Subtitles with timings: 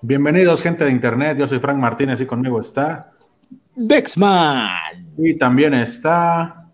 [0.00, 1.36] Bienvenidos, gente de internet.
[1.38, 3.10] Yo soy Frank Martínez y conmigo está.
[3.74, 4.70] Dexman.
[5.18, 6.70] Y también está.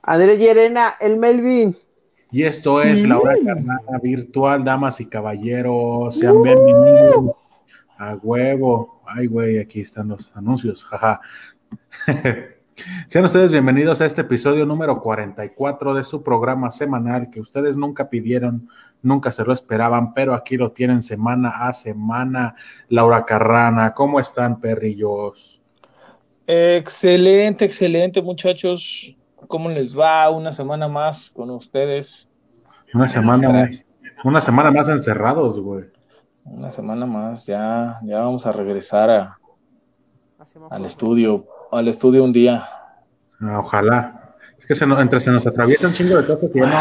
[0.00, 1.74] Andrés Llerena, el Melvin.
[2.30, 6.16] Y esto es la hora carnada virtual, damas y caballeros.
[6.16, 7.36] Sean bienvenidos.
[7.98, 9.02] A huevo.
[9.06, 10.84] Ay, güey, aquí están los anuncios.
[10.84, 11.20] Jaja.
[13.06, 18.08] Sean ustedes bienvenidos a este episodio número 44 de su programa semanal que ustedes nunca
[18.08, 18.68] pidieron,
[19.02, 22.54] nunca se lo esperaban, pero aquí lo tienen semana a semana.
[22.88, 25.60] Laura Carrana, ¿cómo están, perrillos?
[26.46, 29.14] Excelente, excelente, muchachos.
[29.48, 30.30] ¿Cómo les va?
[30.30, 32.28] Una semana más con ustedes.
[32.94, 33.84] Una semana más.
[34.24, 35.84] Una semana más encerrados, güey.
[36.44, 39.38] Una semana más, ya, ya vamos a regresar a,
[40.70, 42.66] al estudio, al estudio un día.
[43.40, 44.34] Ah, ojalá.
[44.58, 46.80] Es que se nos, entre se nos atraviesa un chingo de cosas que ya no,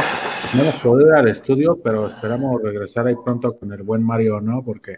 [0.55, 4.39] no hemos podido ir al estudio, pero esperamos regresar ahí pronto con el buen Mario,
[4.39, 4.61] ¿no?
[4.63, 4.97] Porque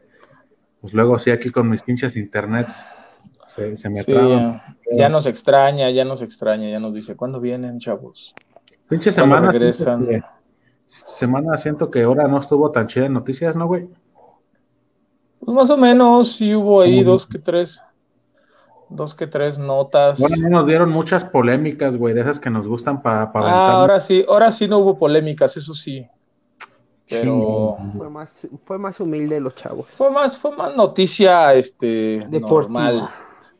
[0.81, 2.83] pues luego sí aquí con mis pinches internets
[3.47, 4.13] se, se me Sí,
[4.97, 8.33] ya nos extraña, ya nos extraña, ya nos dice, ¿cuándo vienen, chavos?
[8.89, 9.51] Pinche ¿Cuándo semana.
[9.53, 10.05] regresan?
[10.05, 10.23] que-
[10.87, 13.87] semana siento que ahora no estuvo tan chida en noticias, ¿no, güey?
[15.39, 17.81] Pues más o menos, sí hubo ahí dos que tres,
[18.89, 20.19] dos que tres notas.
[20.19, 23.43] Bueno, no nos dieron muchas polémicas, güey, de esas que nos gustan para pa Ah,
[23.43, 23.75] aventar.
[23.75, 26.05] ahora sí, ahora sí no hubo polémicas, eso sí.
[27.09, 29.87] Pero Fue más, fue más humilde los chavos.
[29.87, 32.83] fue más, fue más noticia, este, Deportiva.
[32.91, 33.09] normal.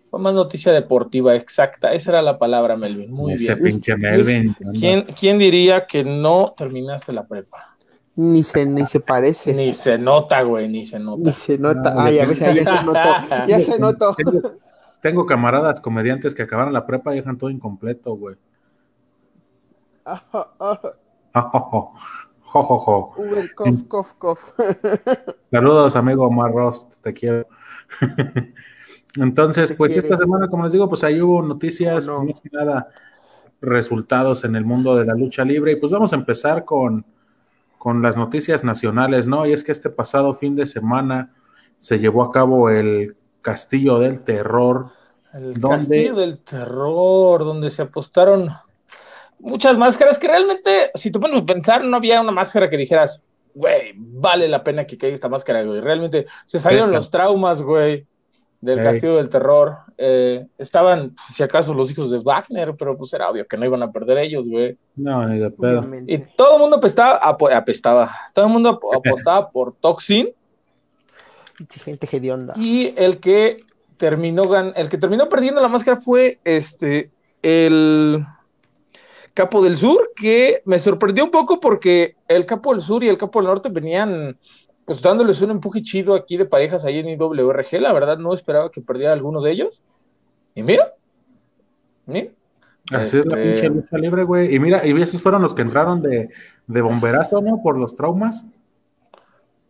[0.09, 1.91] Fue más noticia deportiva, exacta.
[1.93, 3.11] Esa era la palabra, Melvin.
[3.11, 3.65] Muy Ese bien.
[3.73, 4.55] pinche Melvin.
[4.79, 7.75] ¿Quién, quién diría que no terminaste la prepa?
[8.15, 9.53] Ni se, ni se parece.
[9.55, 11.31] Ni, Ni se nota, güey, ni se nota.
[11.31, 11.95] se nota.
[11.95, 12.99] No, Ay, a veces ya se notó.
[13.47, 14.15] Ya se notó.
[15.03, 18.37] Tengo, camaradas comediantes que acabaron la prepa y dejan todo incompleto, güey.
[20.05, 20.93] Ajá, ajá.
[21.33, 21.91] Jo,
[22.63, 23.13] jo, jo, jo.
[23.17, 24.59] Uber, cof, cof, cof.
[25.51, 27.45] Saludos, amigo Omar Rost, te quiero.
[29.17, 30.07] Entonces, Te pues quiere.
[30.07, 32.29] esta semana, como les digo, pues ahí hubo noticias, ¿Cómo no?
[32.29, 32.87] más que nada
[33.59, 35.73] resultados en el mundo de la lucha libre.
[35.73, 37.05] Y pues vamos a empezar con,
[37.77, 39.45] con las noticias nacionales, ¿no?
[39.45, 41.35] Y es que este pasado fin de semana
[41.77, 44.87] se llevó a cabo el Castillo del Terror.
[45.33, 45.77] El ¿Dónde?
[45.77, 48.49] castillo del terror, donde se apostaron
[49.39, 53.19] muchas máscaras que realmente, si tú pones a pensar, no había una máscara que dijeras,
[53.55, 55.81] güey, vale la pena que caiga esta máscara, güey.
[55.81, 58.05] Realmente se salieron los traumas, güey,
[58.61, 59.77] del castillo del terror.
[59.97, 63.81] Eh, estaban, si acaso, los hijos de Wagner, pero pues era obvio que no iban
[63.81, 64.77] a perder ellos, güey.
[64.95, 65.83] No, ni de pedo.
[66.05, 70.29] Y todo el mundo apestaba, apestaba, todo el mundo ap- apostaba por Toxin
[71.67, 72.53] Pinche Gente hedionda.
[72.57, 73.63] y el que
[73.97, 77.09] terminó gan- el que terminó perdiendo la máscara fue este
[77.41, 78.25] el
[79.33, 83.17] Capo del Sur, que me sorprendió un poco porque el Capo del Sur y el
[83.17, 84.37] Capo del Norte venían
[84.85, 88.69] pues dándoles un empuje chido aquí de parejas ahí en IWRG, la verdad no esperaba
[88.69, 89.81] que perdiera alguno de ellos.
[90.55, 90.91] Y mira,
[92.05, 92.27] mira.
[92.91, 94.53] Así es la Este, pinche lucha libre, güey.
[94.53, 96.29] Y mira, y esos fueron los que entraron de,
[96.67, 97.61] de bomberazo, ¿no?
[97.63, 98.45] Por los traumas.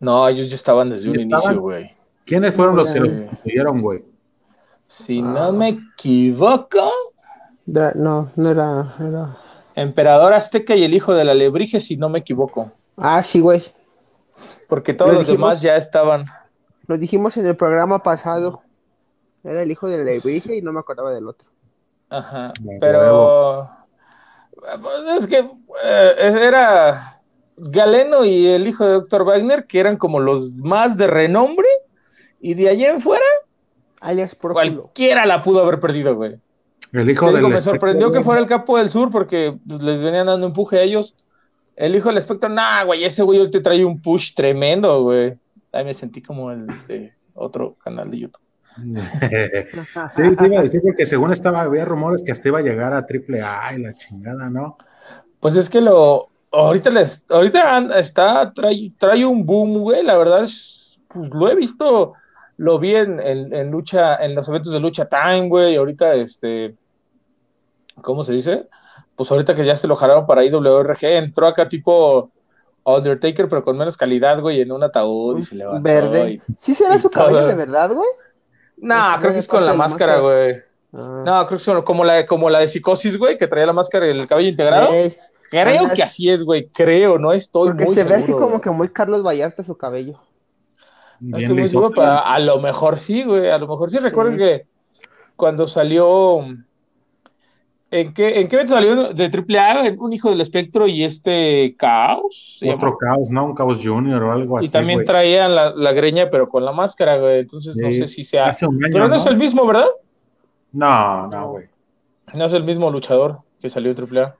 [0.04, 1.90] No, ellos ya estaban desde un inicio, güey.
[2.24, 4.04] ¿Quiénes fueron los que los consiguieron, güey?
[4.88, 5.22] Si Ah.
[5.22, 6.90] no me equivoco,
[7.66, 9.36] Dra- No, no era, era.
[9.74, 12.70] Emperador Azteca y el hijo de la Lebrige, si no me equivoco.
[12.96, 13.62] Ah, sí, güey.
[14.68, 15.48] Porque todos Lo los dijimos.
[15.50, 16.26] demás ya estaban.
[16.86, 18.60] Lo dijimos en el programa pasado.
[19.42, 21.48] Era el hijo de la Lebrige y no me acordaba del otro.
[22.10, 22.52] Ajá.
[22.80, 23.68] Pero.
[24.54, 26.14] pues, Es que eh,
[26.46, 27.13] era
[27.56, 29.24] Galeno y el hijo de Dr.
[29.24, 31.68] Wagner, que eran como los más de renombre.
[32.40, 33.24] Y de allá en fuera,
[34.00, 34.82] Alias Próculo.
[34.82, 36.36] cualquiera la pudo haber perdido, güey.
[36.92, 40.04] El hijo del digo, me sorprendió que fuera el capo del sur porque pues, les
[40.04, 41.14] venían dando empuje a ellos.
[41.74, 45.34] El hijo del espectro, nah, güey, ese güey te trae un push tremendo, güey.
[45.72, 48.40] Ahí me sentí como el de otro canal de YouTube.
[48.76, 52.92] sí, te iba a decir porque según estaba, había rumores que hasta iba a llegar
[52.92, 54.76] a triple A y la chingada, ¿no?
[55.40, 60.16] Pues es que lo, ahorita les, ahorita anda- está, trae, trae un boom, güey, la
[60.16, 62.14] verdad es, pues lo he visto,
[62.56, 66.74] lo vi en, en, en lucha, en los eventos de lucha time, güey, ahorita, este,
[68.02, 68.66] ¿cómo se dice?
[69.16, 72.30] Pues ahorita que ya se lo jalaron para IWRG, entró acá tipo
[72.84, 75.82] Undertaker, pero con menos calidad, güey, en un ataúd y se levantó.
[75.82, 76.30] Verde.
[76.32, 77.26] y- ¿Sí será su todo.
[77.26, 78.08] cabello de verdad, güey?
[78.76, 80.20] No, creo que es con la máscara, máscara.
[80.20, 80.56] güey.
[80.92, 81.22] Ah.
[81.24, 84.06] No, creo que son como la, como la de psicosis, güey, que traía la máscara
[84.06, 84.90] y el cabello integrado.
[85.62, 86.68] Creo que así es, güey.
[86.68, 90.20] Creo, no estoy porque muy se ve así como que muy Carlos Vallarta su cabello.
[91.20, 93.50] No Bien estoy muy le seguro, hizo- pero a lo mejor sí, güey.
[93.50, 93.98] A lo mejor sí.
[93.98, 94.02] Sí.
[94.04, 94.66] Recuerden que
[95.36, 96.44] cuando salió
[97.94, 99.94] ¿En qué, ¿En qué evento salió de AAA?
[100.00, 102.58] Un hijo del espectro y este Caos.
[102.74, 103.44] Otro caos, ¿no?
[103.44, 104.66] Un caos junior o algo así.
[104.66, 105.06] Y también güey.
[105.06, 107.38] traían la, la greña, pero con la máscara, güey.
[107.38, 108.46] Entonces no sé si sea.
[108.46, 108.92] Hace un año.
[108.92, 109.14] Pero no, ¿no?
[109.14, 109.86] es el mismo, ¿verdad?
[110.72, 111.66] No, no, güey.
[112.34, 114.34] No es el mismo luchador que salió de AAA.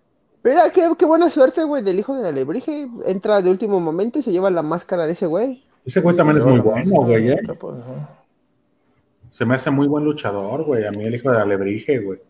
[0.44, 2.87] Mira, qué, qué buena suerte, güey, del hijo de la lebrige.
[3.06, 5.64] Entra de último momento y se lleva la máscara de ese güey.
[5.87, 7.41] Ese güey también es muy bueno, güey, ¿eh?
[9.31, 10.85] Se me hace muy buen luchador, güey.
[10.85, 12.20] A mí el hijo de Alebrije, güey.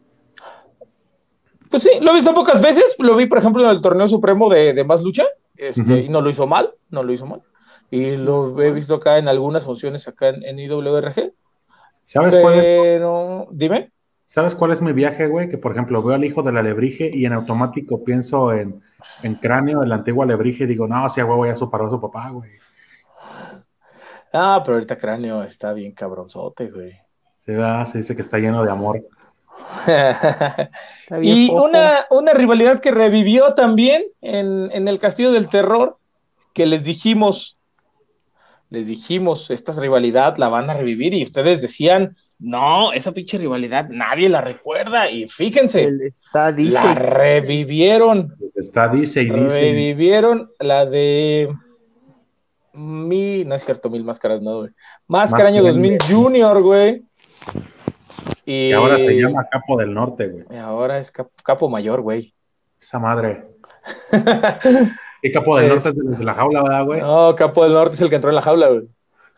[1.71, 2.95] Pues sí, lo he visto pocas veces.
[2.99, 5.25] Lo vi, por ejemplo, en el torneo supremo de, de Más Lucha.
[5.57, 6.03] Este.
[6.03, 6.73] Y no lo hizo mal.
[6.91, 7.43] No lo hizo mal.
[7.91, 11.33] Y lo he visto acá en algunas funciones acá en, en IWRG.
[12.05, 12.65] ¿Sabes cuál es?
[12.65, 13.91] Pero, dime.
[14.27, 15.49] ¿Sabes cuál es mi viaje, güey?
[15.49, 18.83] Que por ejemplo veo al hijo del alebrije y en automático pienso en,
[19.23, 22.01] en cráneo, el antiguo alebrije, y digo, no, si a huevo ya superó a su
[22.01, 22.51] papá, güey.
[24.33, 26.93] Ah, pero ahorita Cráneo está bien cabronzote, güey.
[27.39, 29.01] Se, va, se dice que está lleno de amor.
[29.87, 35.99] Está bien y una, una rivalidad que revivió también en, en el Castillo del Terror,
[36.53, 37.57] que les dijimos,
[38.69, 43.89] les dijimos, esta rivalidad la van a revivir y ustedes decían, no, esa pinche rivalidad
[43.89, 46.73] nadie la recuerda y fíjense, Se le está, dice.
[46.75, 49.61] la revivieron, está, dice y dice.
[49.61, 51.55] revivieron la de
[52.73, 54.71] mi, no es cierto, mil máscaras, no, güey.
[55.07, 57.03] Máscara año Máscara 2000 Junior, güey.
[58.45, 60.45] Y, Y ahora se llama Capo del Norte, güey.
[60.51, 62.35] y ahora es cap- capo mayor, güey.
[62.81, 63.45] Esa madre.
[65.23, 65.69] Y Capo del.
[65.71, 67.01] Norte es de la jaula, ¿verdad, güey?
[67.01, 68.83] No, Capo del Norte es el que entró en la jaula, güey.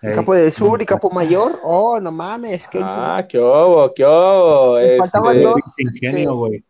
[0.00, 1.58] Capo del Sur y Capo Mayor.
[1.62, 2.68] Oh, no mames.
[2.68, 4.78] Que Ah, qué obo, qué obo.
[4.78, 5.60] Este, faltaban dos.
[5.78, 6.62] Ingenio, güey.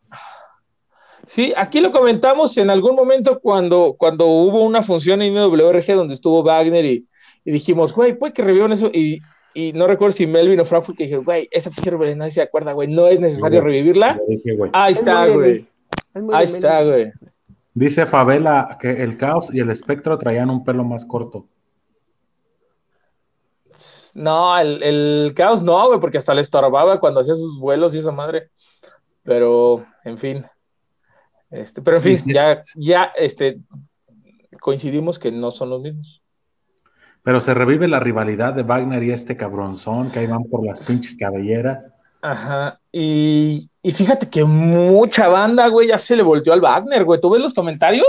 [1.28, 6.14] Sí, aquí lo comentamos en algún momento cuando, cuando hubo una función en WRG donde
[6.14, 7.06] estuvo Wagner y,
[7.44, 8.86] y dijimos, güey, puede que revivan eso.
[8.92, 9.20] Y,
[9.52, 12.42] y no recuerdo si Melvin o Frankfurt que dijeron, güey, esa pinche rivalidad nadie se
[12.42, 14.16] acuerda, güey, no es necesario Sí, revivirla.
[14.16, 14.70] Lo dije, güey.
[14.72, 15.66] Ahí Es está, güey.
[16.14, 17.12] Es Ahí está, güey.
[17.74, 21.46] Dice Favela que el caos y el espectro traían un pelo más corto.
[24.16, 27.98] No, el, el caos no, güey, porque hasta le estorbaba cuando hacía sus vuelos y
[27.98, 28.48] esa madre.
[29.22, 30.46] Pero, en fin.
[31.50, 33.58] Este, pero en fin, ya, ya este,
[34.58, 36.22] coincidimos que no son los mismos.
[37.22, 40.86] Pero se revive la rivalidad de Wagner y este cabronzón que ahí van por las
[40.86, 41.92] pinches cabelleras.
[42.22, 42.80] Ajá.
[42.90, 47.20] Y, y fíjate que mucha banda, güey, ya se le volteó al Wagner, güey.
[47.20, 48.08] ¿Tú ves los comentarios?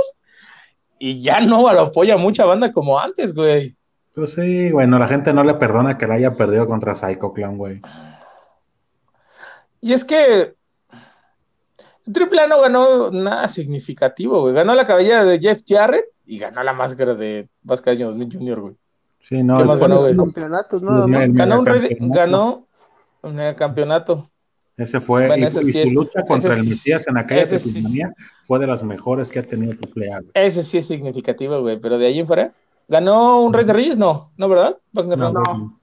[1.00, 3.75] Y ya no lo apoya mucha banda como antes, güey.
[4.17, 7.55] Pues sí, bueno, la gente no le perdona que la haya perdido contra Psycho Clown,
[7.59, 7.81] güey.
[9.79, 10.55] Y es que
[12.11, 14.55] Triple A no ganó nada significativo, güey.
[14.55, 17.47] Ganó la cabellera de Jeff Jarrett y ganó la máscara de
[17.85, 18.73] Año 2000 Junior, güey.
[19.21, 20.15] Sí, no, ¿Qué el- más ganó, güey?
[20.15, 21.05] Campeonatos, más.
[21.07, 22.65] me- Ganó un, rey ganó
[23.21, 24.31] un campeonato.
[24.77, 27.07] Ese fue, Bueno, y, ese y sí su es- lucha contra ese el sí- Mesías
[27.07, 28.01] en aquella sí-
[28.45, 30.31] fue de las mejores que ha tenido Triple A, güey.
[30.33, 31.77] Ese sí es significativo, güey.
[31.79, 32.51] Pero de ahí en fuera,
[32.87, 33.97] ¿ganó un Rey de Reyes?
[33.97, 34.77] No, ¿no, verdad?
[34.93, 35.31] Wagner no.
[35.31, 35.43] No, No.
[35.53, 35.77] güey.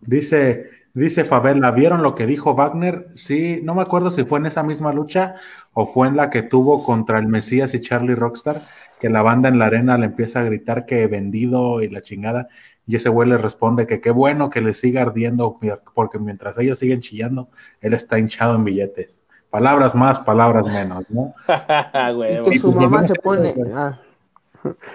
[0.00, 3.06] Dice, dice Favela, ¿vieron lo que dijo Wagner?
[3.14, 5.36] Sí, no me acuerdo si fue en esa misma lucha
[5.72, 8.62] o fue en la que tuvo contra el Mesías y Charlie Rockstar,
[8.98, 12.48] que la banda en la arena le empieza a gritar que vendido y la chingada,
[12.86, 15.58] y ese güey le responde que qué bueno que le siga ardiendo,
[15.94, 17.48] porque mientras ellos siguen chillando,
[17.80, 19.22] él está hinchado en billetes.
[19.50, 21.34] Palabras más, palabras menos, ¿no?
[22.16, 23.54] Güey, Y que Sí, su pues, mamá se pone.
[23.74, 24.00] ah,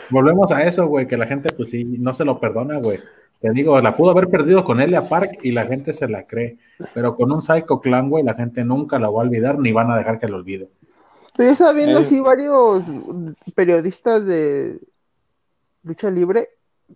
[0.10, 3.00] Volvemos a eso, güey, que la gente, pues sí, no se lo perdona, güey.
[3.40, 6.58] Te digo, la pudo haber perdido con Elia Park y la gente se la cree.
[6.94, 9.92] Pero con un Psycho Clan, güey, la gente nunca la va a olvidar ni van
[9.92, 10.70] a dejar que lo olvide.
[11.36, 12.02] Pero yo estaba viendo Eh.
[12.02, 12.86] así varios
[13.54, 14.80] periodistas de
[15.84, 16.50] lucha libre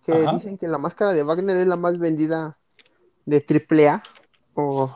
[0.03, 0.33] que Ajá.
[0.33, 2.57] dicen que la máscara de Wagner es la más vendida
[3.25, 4.01] de AAA
[4.55, 4.89] o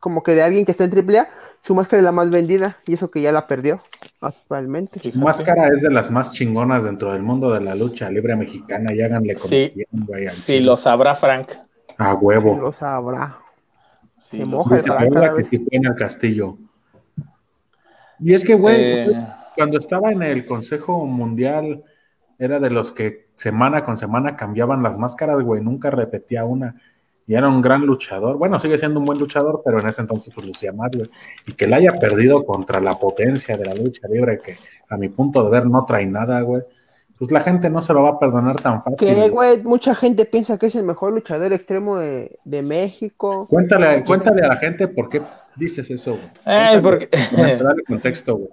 [0.00, 1.28] como que de alguien que está en AAA,
[1.60, 3.80] su máscara es la más vendida y eso que ya la perdió
[4.20, 5.00] actualmente.
[5.00, 8.92] Su máscara es de las más chingonas dentro del mundo de la lucha libre mexicana
[8.92, 9.70] y háganle como Sí.
[9.74, 10.26] quieran, güey.
[10.28, 11.48] al Sí, lo sabrá Frank.
[11.98, 12.56] A huevo.
[12.58, 13.38] Lo sabrá.
[14.20, 15.48] Sí, Se moja el cada que vez.
[15.48, 16.56] sí fue en el castillo.
[18.20, 21.82] Y es que, güey, Eh, cuando estaba en el Consejo Mundial,
[22.38, 26.76] era de los que semana con semana cambiaban las máscaras, güey, nunca repetía una.
[27.26, 28.36] Y era un gran luchador.
[28.36, 31.08] Bueno, sigue siendo un buen luchador, pero en ese entonces pues lucía más, güey.
[31.46, 34.56] Y que la haya perdido contra la potencia de la lucha libre, que
[34.88, 36.62] a mi punto de ver no trae nada, güey.
[37.18, 38.96] Pues la gente no se lo va a perdonar tan fácil.
[38.96, 39.62] Que, güey.
[39.62, 43.46] mucha gente piensa que es el mejor luchador extremo de, de México.
[43.48, 45.22] Cuéntale, cuéntale a la gente por qué
[45.54, 46.30] dices eso, güey.
[46.46, 47.08] eh, porque...
[47.36, 48.50] Dale contexto, güey.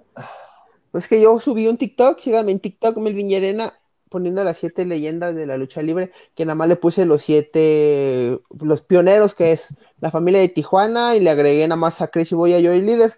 [0.92, 3.72] Pues que yo subí un TikTok, síganme en TikTok, Melvin Llerena,
[4.10, 8.38] poniendo las siete leyendas de la lucha libre, que nada más le puse los siete,
[8.60, 9.68] los pioneros, que es
[10.00, 13.14] la familia de Tijuana, y le agregué nada más a Chris y Boya Joy Líder.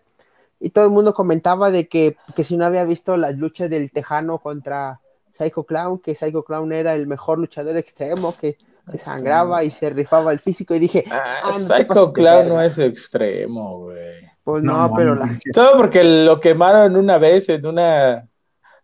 [0.61, 3.90] y todo el mundo comentaba de que, que si no había visto las luchas del
[3.90, 5.00] Tejano contra
[5.37, 8.56] Psycho Clown, que Psycho Clown era el mejor luchador extremo, que
[8.90, 12.62] se sangraba y se rifaba el físico y dije, Ah, Ah, no Psycho Clown no
[12.62, 14.20] es extremo, güey.
[14.44, 18.28] pues no, No, pero la, Todo porque lo quemaron una vez en una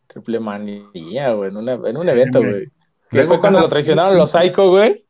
[0.08, 2.66] triple manía, güey, en, una- en un evento, güey.
[3.10, 5.04] Que Luego fue cuando lo traicionaron los Psycho, güey,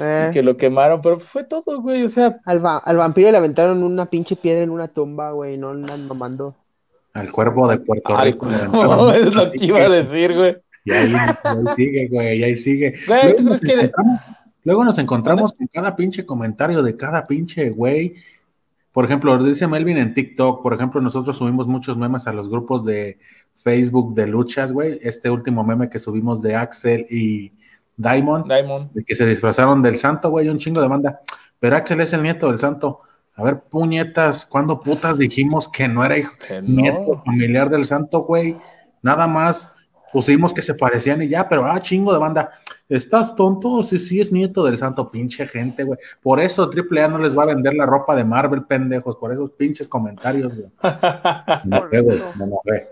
[0.00, 3.36] eh, que lo quemaron, pero fue todo, güey, o sea, al, va- al vampiro le
[3.36, 6.54] aventaron una pinche piedra en una tumba, güey, no andan mamando.
[7.12, 8.46] Al cuervo de Puerto al Rico.
[8.70, 10.56] cuervo, es lo que iba a decir, güey.
[10.84, 12.94] Y ahí, y ahí sigue, güey, y ahí sigue.
[13.06, 13.92] Güey, Luego ¿tú nos, crees que-
[14.64, 18.14] luego nos encontramos con cada pinche comentario de cada pinche güey.
[18.92, 22.84] Por ejemplo, dice Melvin en TikTok, por ejemplo, nosotros subimos muchos memes a los grupos
[22.84, 23.18] de
[23.64, 25.00] Facebook de luchas, güey.
[25.02, 27.50] Este último meme que subimos de Axel y
[27.96, 28.92] Diamond, Diamond.
[28.92, 31.20] de que se disfrazaron del santo, güey, un chingo de banda.
[31.58, 33.00] Pero Axel es el nieto del santo.
[33.34, 36.34] A ver, puñetas, ¿cuándo putas dijimos que no era hijo?
[36.46, 38.56] Que nieto familiar del santo, güey.
[39.02, 39.72] Nada más
[40.12, 42.52] pusimos que se parecían y ya, pero ah, chingo de banda.
[42.88, 43.82] ¿Estás tonto?
[43.82, 45.98] Sí, sí, es nieto del santo, pinche gente, güey.
[46.22, 49.50] Por eso AAA no les va a vender la ropa de Marvel, pendejos, por esos
[49.52, 50.70] pinches comentarios, güey.
[51.64, 52.90] Me me enojé.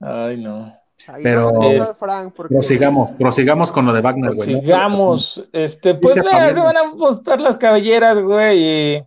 [0.00, 0.74] Ay, no.
[1.06, 4.54] Ahí Pero- no, Eh, no, Frank, porque- Prosigamos, prosigamos con lo de Wagner, güey.
[4.54, 4.60] ¿no?
[4.60, 8.58] Sigamos, este, pues Dice se van a postar las cabelleras, güey,
[8.96, 9.04] y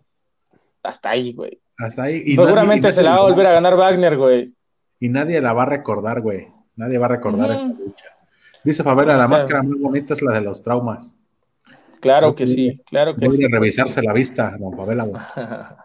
[0.82, 1.60] hasta ahí, güey.
[1.78, 2.22] Hasta ahí.
[2.24, 4.54] Y Seguramente nadie- se la va a volver a ganar Wagner, güey.
[5.00, 6.48] Y nadie la va a recordar, güey.
[6.76, 8.06] Nadie va a recordar esta lucha.
[8.64, 9.28] Dice Favela, la Claro.
[9.30, 11.16] máscara más bonita es la de los traumas.
[12.00, 13.44] Claro que sí, claro que Voy sí.
[13.44, 15.20] a revisarse la vista, don Favela, güey.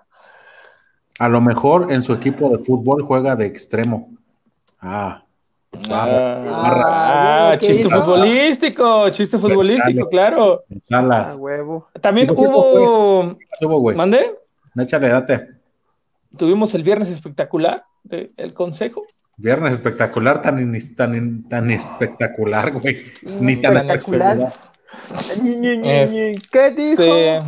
[1.20, 4.17] A lo mejor en su equipo de fútbol juega de extremo.
[4.80, 5.24] Ah,
[5.90, 8.02] Ah, ah, ¿qué chiste hizo?
[8.02, 10.64] futbolístico, chiste futbolístico, claro.
[11.38, 11.88] Huevo.
[12.02, 13.96] También ¿Y por qué hubo, güey.
[13.96, 14.34] ¿mandé?
[14.76, 15.50] Échale, date.
[16.36, 19.04] Tuvimos el viernes espectacular del consejo.
[19.36, 22.98] Viernes espectacular, tan, in- tan, in- tan espectacular, güey.
[23.40, 24.38] Ni tan Espectacular.
[24.38, 25.44] espectacular.
[25.44, 26.36] Ñi, ñi, ñi, Es- ñi.
[26.52, 27.04] ¿Qué dijo?
[27.04, 27.42] Este,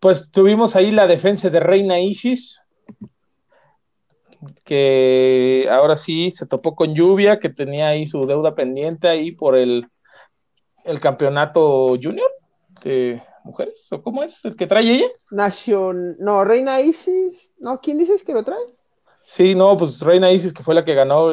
[0.00, 2.62] pues tuvimos ahí la defensa de Reina Isis,
[4.64, 9.56] que ahora sí se topó con lluvia, que tenía ahí su deuda pendiente ahí por
[9.56, 9.86] el,
[10.84, 12.30] el campeonato junior
[12.84, 14.44] de mujeres, ¿o cómo es?
[14.44, 15.06] ¿El que trae ella?
[15.30, 16.16] Nación...
[16.18, 17.52] No, Reina Isis.
[17.58, 18.58] No, ¿quién dices que lo trae?
[19.24, 21.32] Sí, no, pues Reina Isis, que fue la que ganó,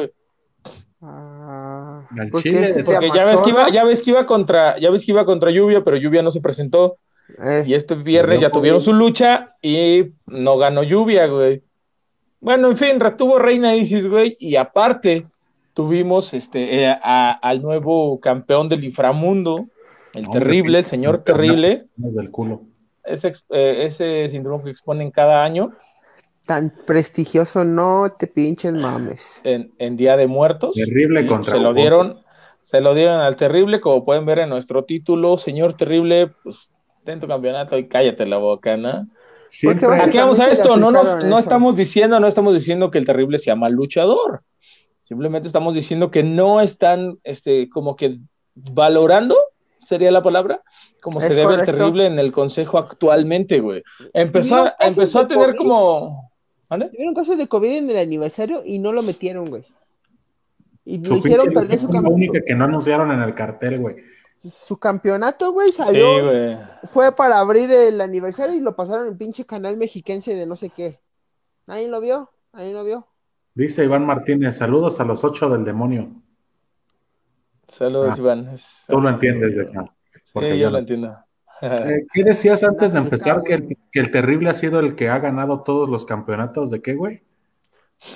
[1.02, 5.04] Ah, porque es porque ya ves que iba, ya ves que iba contra, ya ves
[5.06, 6.98] que iba contra lluvia, pero lluvia no se presentó.
[7.42, 11.62] Eh, Y este viernes ya tuvieron su lucha y no ganó lluvia, güey.
[12.40, 15.26] Bueno, en fin, retuvo Reina Isis, güey, y aparte
[15.74, 19.66] tuvimos este eh, a- al nuevo campeón del inframundo,
[20.14, 22.62] el terrible, el señor terrible, Nos del culo.
[23.04, 25.72] ese, eh, ese síndrome que exponen cada año
[26.46, 29.40] tan prestigioso, no te pinches mames.
[29.44, 30.74] en, en Día de Muertos.
[30.74, 32.20] Terrible contra se lo dieron,
[32.62, 36.70] se lo dieron al terrible, como pueden ver en nuestro título, señor terrible, pues
[37.04, 39.06] ten tu campeonato y cállate la boca, ¿no?
[39.62, 43.06] Porque Aquí vamos a esto, no, nos- no estamos diciendo, no estamos diciendo que el
[43.06, 44.42] terrible sea mal luchador.
[45.04, 48.18] Simplemente estamos diciendo que no están, este, como que
[48.54, 49.36] valorando,
[49.80, 50.62] sería la palabra,
[51.02, 51.72] como Es se debe el correcto.
[51.78, 53.82] terrible en el consejo actualmente, güey.
[54.12, 55.58] Empezó, empezó a de tener COVID.
[55.58, 56.30] como,
[56.68, 56.88] ¿vale?
[56.90, 59.62] Tuvieron casos de COVID en el aniversario y no lo metieron, güey.
[60.84, 63.96] Y lo hicieron perder su, fue la única que no anunciaron en el cartel, güey.
[64.54, 65.70] Su campeonato, güey.
[65.72, 66.58] Sí, Salió, güey.
[66.84, 70.70] fue para abrir el aniversario y lo pasaron en pinche canal mexiquense de no sé
[70.70, 71.00] qué.
[71.66, 73.06] Nadie lo vio, nadie lo vio.
[73.54, 76.10] Dice Iván Martínez, saludos a los ocho del demonio.
[77.68, 78.56] Saludos, Ah, Iván.
[78.88, 79.84] Tú lo entiendes, de acá.
[80.32, 81.16] porque Sí, yo lo entiendo.
[81.62, 83.42] Eh, ¿Qué decías antes de Gracias, empezar?
[83.42, 83.78] Que el, cabrón.
[83.92, 87.22] que el terrible ha sido el que ha ganado todos los campeonatos de qué, güey?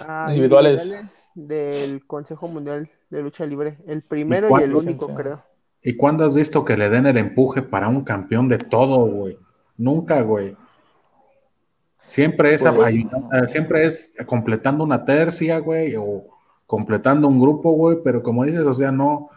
[0.01, 1.31] Ah, Individuales.
[1.35, 3.79] del Consejo Mundial de Lucha Libre.
[3.87, 5.45] El primero ¿Y el único, creo.
[5.85, 9.39] ¿Y cuándo has visto que le den el empuje para un campeón de todo, güey?
[9.77, 10.57] Nunca, güey.
[12.07, 16.25] Siempre es, Pues- ayudando- siempre es completando una tercia, güey, o
[16.67, 19.29] completando un grupo, güey, pero como dices, o sea, no,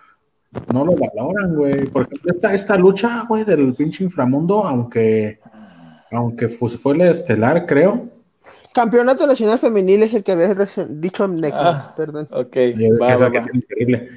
[0.74, 1.86] no lo valoran, güey.
[1.88, 5.39] Por ejemplo, esta, esta lucha, güey, del pinche inframundo, aunque,
[6.12, 8.10] aunque fu- fue el estelar, creo,
[8.74, 11.94] Campeonato Nacional Femenil es el que había reaccion- dicho Nexo, Ah.
[11.98, 12.27] perdón.
[12.32, 12.56] Ok,
[13.01, 13.46] va, va, va.
[13.68, 14.10] terrible.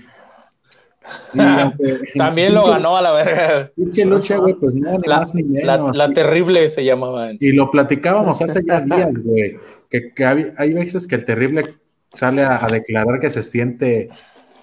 [1.35, 3.71] Y aunque- También lo ganó a la verga.
[3.77, 5.97] Pinche lucha, güey, pues no, ni La, más ni la, menos.
[5.97, 7.31] la terrible se llamaba.
[7.39, 9.57] Y lo platicábamos hace ya días, güey.
[9.89, 11.75] Que, que hay, hay veces que el terrible
[12.13, 14.09] sale a, a declarar que se siente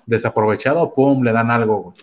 [0.06, 1.96] desaprovechado, pum, le dan algo, güey.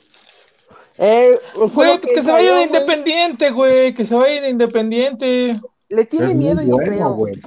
[0.99, 1.33] Eh,
[1.75, 3.95] Güey, que se vaya de independiente, güey.
[3.95, 5.57] Que se vaya de independiente.
[5.89, 7.11] Le tiene Es miedo, yo bueno, creo.
[7.15, 7.41] güey.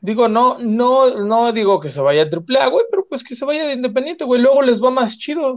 [0.00, 3.44] Digo, no, no, no digo que se vaya a AAA, güey, pero pues que se
[3.44, 4.40] vaya de Independiente, güey.
[4.40, 5.56] Luego les va más chido.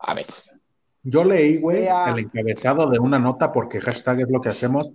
[0.00, 0.50] A veces.
[1.02, 4.90] Yo leí, güey, el encabezado de una nota, porque hashtag es lo que hacemos,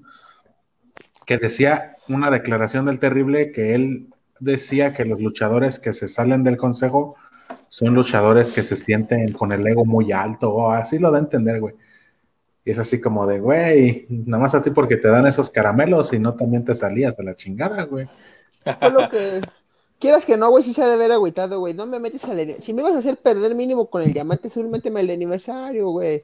[1.25, 4.09] que decía una declaración del terrible que él
[4.39, 7.15] decía que los luchadores que se salen del consejo
[7.69, 11.21] son luchadores que se sienten con el ego muy alto, o así lo da a
[11.21, 11.73] entender, güey.
[12.63, 16.13] Y es así como de, güey, nada más a ti porque te dan esos caramelos
[16.13, 18.07] y no también te salías de la chingada, güey.
[18.79, 19.41] Solo que
[19.99, 21.73] quieras que no, güey, sí se ha de haber agüitado, güey.
[21.73, 24.67] No me metes al Si me ibas a hacer perder mínimo con el diamante azul,
[24.67, 26.23] méteme el aniversario, güey.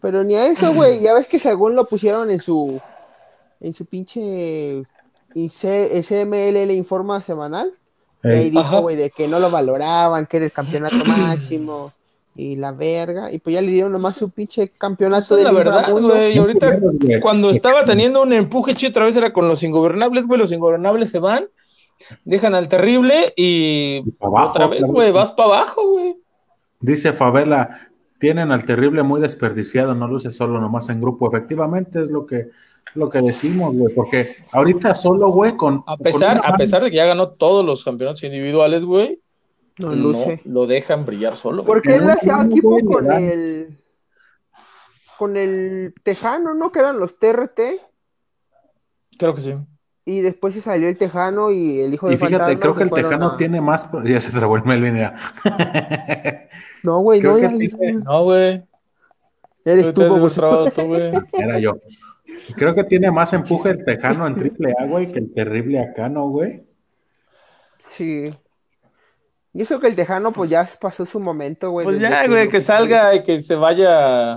[0.00, 1.00] Pero ni a eso, güey.
[1.02, 2.80] Ya ves que según lo pusieron en su
[3.60, 4.82] en su pinche
[5.34, 7.72] IC CMLL informa semanal.
[8.22, 11.92] Y ahí dijo, güey, de que no lo valoraban, que era el campeonato máximo
[12.34, 13.32] y la verga.
[13.32, 16.34] Y pues ya le dieron nomás su pinche campeonato del la verdad, güey.
[16.34, 16.78] Y ahorita,
[17.20, 20.38] cuando estaba teniendo un empuje chido otra vez era con los ingobernables, güey.
[20.38, 21.48] Los ingobernables se van,
[22.24, 24.92] dejan al terrible y Y pa' abajo, otra vez, claro.
[24.92, 26.16] güey, vas para abajo, güey.
[26.80, 27.88] Dice Favela,
[28.18, 31.28] tienen al terrible muy desperdiciado, no luce solo nomás en grupo.
[31.28, 32.48] Efectivamente es lo que,
[32.94, 35.82] lo que decimos, güey, porque ahorita solo, güey, con...
[35.86, 39.20] A pesar, a pesar de que ya ganó todos los campeonatos individuales, güey,
[39.78, 40.40] No no, luce.
[40.44, 41.64] lo dejan brillar solo.
[41.64, 43.76] Porque él hacía no, equipo con el
[45.18, 46.72] con el Tejano, ¿no?
[46.72, 47.60] Que eran los TRT.
[49.18, 49.54] Creo que sí.
[50.04, 52.82] Y después se salió el Tejano y el hijo de Y fíjate, Fantasma creo que
[52.84, 53.86] el Tejano a- tiene más...
[54.04, 55.14] Ya se trabó el Melvin, ya.
[56.82, 58.62] No, güey, creo no, que ya, tiene- No, güey.
[59.64, 61.12] eres tú, güey.
[61.32, 61.76] Era yo.
[62.56, 66.08] Creo que tiene más empuje el Tejano en triple A, güey, que el terrible acá,
[66.08, 66.62] ¿no, güey?
[67.78, 68.34] Sí.
[69.52, 71.84] Y eso que el Tejano, pues ya pasó su momento, güey.
[71.84, 74.36] Pues ya, güey, que salga y que se vaya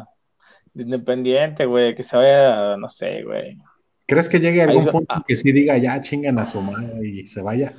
[0.73, 3.57] de independiente, güey, que se vaya, no sé, güey.
[4.05, 5.23] ¿Crees que llegue a algún punto ah.
[5.25, 7.73] que sí diga ya chingan a su madre y se vaya?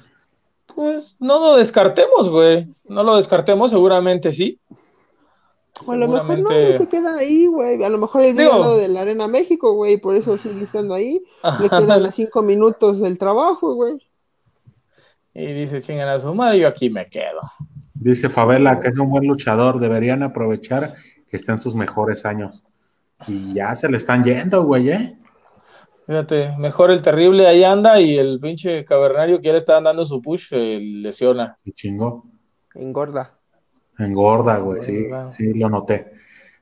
[0.75, 2.67] Pues no lo descartemos, güey.
[2.89, 4.59] No lo descartemos, seguramente sí.
[5.89, 7.83] A lo mejor no, no se queda ahí, güey.
[7.83, 10.95] A lo mejor el Digo- día de la Arena México, güey, por eso sigue estando
[10.95, 11.21] ahí.
[11.61, 14.01] Le quedan a cinco minutos del trabajo, güey.
[15.35, 17.41] Y dice, chingan a su madre, yo aquí me quedo.
[17.93, 20.95] Dice Favela que es un buen luchador, deberían aprovechar
[21.29, 22.63] que está en sus mejores años.
[23.27, 25.19] Y ya se le están yendo, güey, ¿eh?
[26.07, 30.05] Fíjate, mejor el terrible ahí anda y el pinche cavernario que ya le estaban dando
[30.05, 31.57] su push eh, lesiona.
[31.65, 32.25] Y chingó.
[32.75, 33.33] Engorda.
[33.99, 36.13] Engorda, güey, sí, sí, lo noté.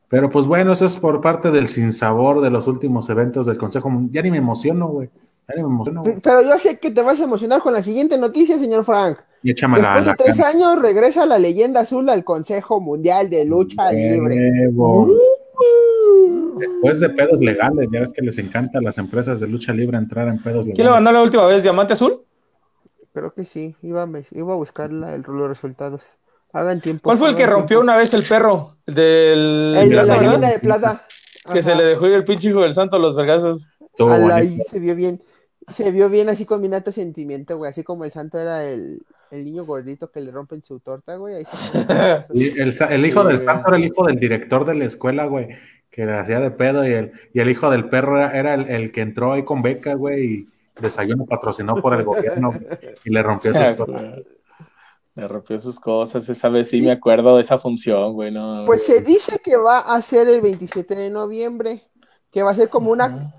[0.09, 3.88] Pero pues bueno, eso es por parte del sinsabor de los últimos eventos del Consejo.
[3.88, 5.09] Mun- Ya ni me emociono, güey.
[5.48, 6.02] Ya ni me emociono.
[6.02, 6.20] güey.
[6.22, 9.18] Pero yo sé que te vas a emocionar con la siguiente noticia, señor Frank.
[9.42, 10.48] Y échamela a Después de la tres cara.
[10.50, 14.70] años regresa la leyenda azul al Consejo Mundial de Lucha Libre.
[16.58, 19.96] Después de pedos legales, ya ves que les encanta a las empresas de lucha libre
[19.98, 21.04] entrar en pedos ¿Quién lo legales.
[21.04, 21.62] ganó la última vez?
[21.62, 22.20] ¿Diamante Azul?
[23.12, 26.02] Creo que sí, iba a, iba a buscar la- el- los resultados.
[26.52, 27.02] Hagan tiempo.
[27.04, 27.82] ¿Cuál fue el que rompió tiempo.
[27.85, 28.76] una vez el perro?
[28.87, 29.74] El del...
[29.78, 30.38] El de la ¿no?
[30.38, 31.06] de plata.
[31.52, 33.66] Que se le dejó ir el pinche hijo del santo a los vergazos.
[34.30, 35.20] Ahí se vio bien.
[35.68, 37.70] Se vio bien así con Minato Sentimiento, güey.
[37.70, 41.37] Así como el santo era el, el niño gordito que le rompen su torta, güey.
[41.37, 41.52] Ahí se
[42.35, 45.48] el, el hijo Sí, del santo era el hijo del director de la escuela, güey,
[45.92, 48.68] que le hacía de pedo, y el, y el hijo del perro era, era el,
[48.68, 50.48] el que entró ahí con beca, güey, y
[50.81, 52.55] desayuno patrocinado por el gobierno,
[53.05, 54.18] y le rompió sus cosas.
[55.14, 58.64] Le rompió sus cosas, esa vez sí, me acuerdo de esa función, güey, no.
[58.64, 61.83] Pues se dice que va a ser el 27 de noviembre,
[62.31, 63.35] que va a ser como una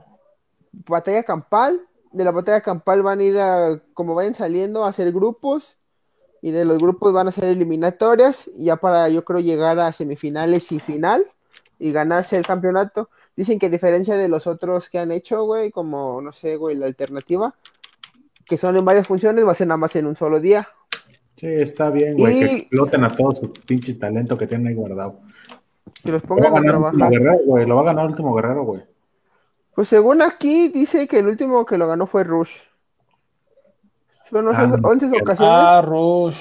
[0.88, 1.82] batalla campal.
[2.12, 5.78] De la batalla campal van a ir a, como vayan saliendo, a hacer grupos.
[6.44, 8.52] Y de los grupos van a ser eliminatorias.
[8.56, 11.26] Ya para, yo creo, llegar a semifinales y final.
[11.80, 13.10] Y ganarse el campeonato.
[13.36, 16.76] Dicen que a diferencia de los otros que han hecho, güey, como, no sé, güey,
[16.76, 17.54] la alternativa.
[18.46, 20.68] Que son en varias funciones, va a ser nada más en un solo día.
[21.38, 25.20] Sí, está bien, güey, que exploten a todo su pinche talento que tienen ahí guardado.
[26.04, 27.12] Que los Lo va a pongan a ganar Último trabajar.
[27.12, 28.82] Guerrero, güey, lo va a ganar Último Guerrero, güey.
[29.76, 32.58] Pues según aquí dice que el último que lo ganó fue Rush.
[34.30, 36.38] Son Ah, 11, 11 qué- ocasiones, Ah, Rush.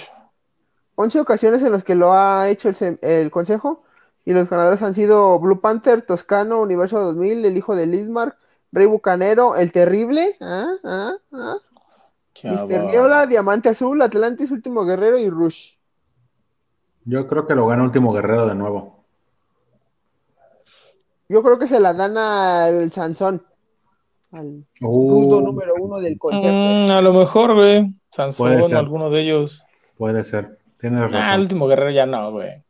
[0.95, 3.85] 11 ocasiones en las que lo ha hecho el, el consejo
[4.25, 8.37] y los ganadores han sido Blue Panther, Toscano, Universo 2000, el hijo de Lismark,
[8.71, 11.57] Rey Bucanero, el Terrible, ah, ah, ah,
[12.43, 12.87] bárbaro.
[12.91, 15.75] Niebla, Diamante Azul, Atlantis, Último Guerrero y Rush.
[17.05, 19.05] Yo creo que lo gana Último Guerrero de nuevo.
[21.29, 23.43] Yo creo que se la dan al Sansón,
[24.33, 26.53] al Uh, rudo número uno del consejo.
[26.53, 27.95] Mm, a lo mejor, güey.
[28.11, 29.63] Sansón, alguno de ellos.
[29.97, 31.41] Puede ser, tienes Ah, el razón.
[31.41, 32.63] último guerrero ya no, güey.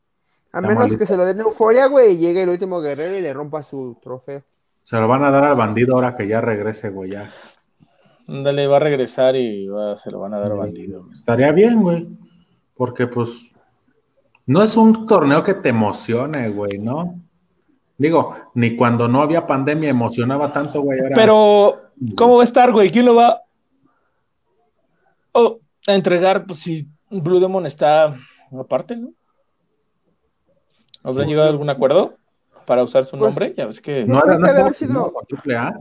[0.52, 3.22] A menos que se lo den a Euforia, güey, y llegue el Último Guerrero y
[3.22, 4.42] le rompa su trofeo.
[4.84, 7.30] Se lo van a dar al bandido ahora que ya regrese, güey, ya.
[8.28, 11.06] Ándale, va a regresar y va- se lo van a dar bandido.
[11.14, 12.06] Estaría bien, güey.
[12.76, 13.30] Porque, pues,
[14.46, 17.18] no es un torneo que te emocione, güey, ¿no?
[17.96, 20.98] Digo, ni cuando no había pandemia emocionaba tanto, güey.
[21.14, 21.80] Pero,
[22.16, 22.90] ¿cómo va a estar, güey?
[22.90, 23.42] ¿Quién lo va
[25.32, 26.44] oh, a entregar?
[26.44, 28.16] Pues si Blue Demon está
[28.58, 29.10] aparte, ¿no?
[31.02, 32.14] ¿Habrán Pues llegado a algún acuerdo
[32.66, 33.54] para usar su Pues, nombre?
[33.56, 35.12] Ya ves que no creo no sido-
[35.58, 35.74] A.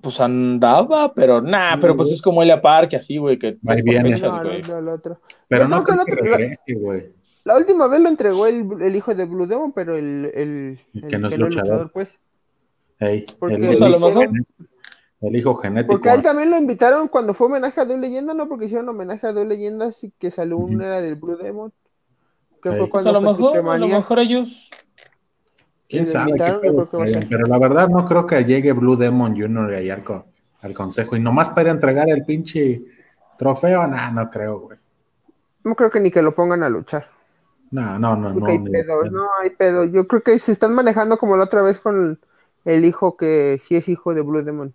[0.00, 4.14] pues andaba, pero nada, pero pues es como Elia Park, así, güey, que por viene.
[4.16, 4.62] fechas, No, güey.
[4.62, 5.20] no, otro.
[5.48, 7.12] Pero no creo que el regrese, güey.
[7.44, 11.04] La última vez lo entregó el, el hijo de Blue Demon, pero el, el, El
[11.04, 11.90] el que no es luchador.
[11.92, 12.18] pues.
[13.00, 14.28] Ey, Porque el, Pues el hijo mejor-
[15.22, 15.92] el hijo genético.
[15.94, 18.48] Porque a él también lo invitaron cuando fue homenaje a dos leyendas, ¿no?
[18.48, 21.72] Porque hicieron homenaje a dos leyendas y que salió una era del Blue Demon.
[22.62, 22.76] Que Sí.
[22.76, 24.70] fue Pues cuando a lo mejor, a lo mejor ellos
[25.88, 26.32] ¿Quién sabe?
[26.32, 27.26] qué pedo que.
[27.28, 29.74] Pero la verdad no creo que llegue Blue Demon Jr.
[29.74, 30.24] ahí al, co-
[30.62, 31.16] al consejo.
[31.16, 32.82] Y nomás para entregar el pinche
[33.36, 34.78] trofeo, nah, no creo, güey.
[35.64, 37.04] No creo que ni que lo pongan a luchar.
[37.72, 38.46] No, no, no, no.
[38.46, 39.84] Hay pedo, no hay pedo.
[39.84, 42.18] Yo creo que se están manejando como la otra vez con
[42.64, 44.72] el, hijo que sí es hijo de Blue Demon,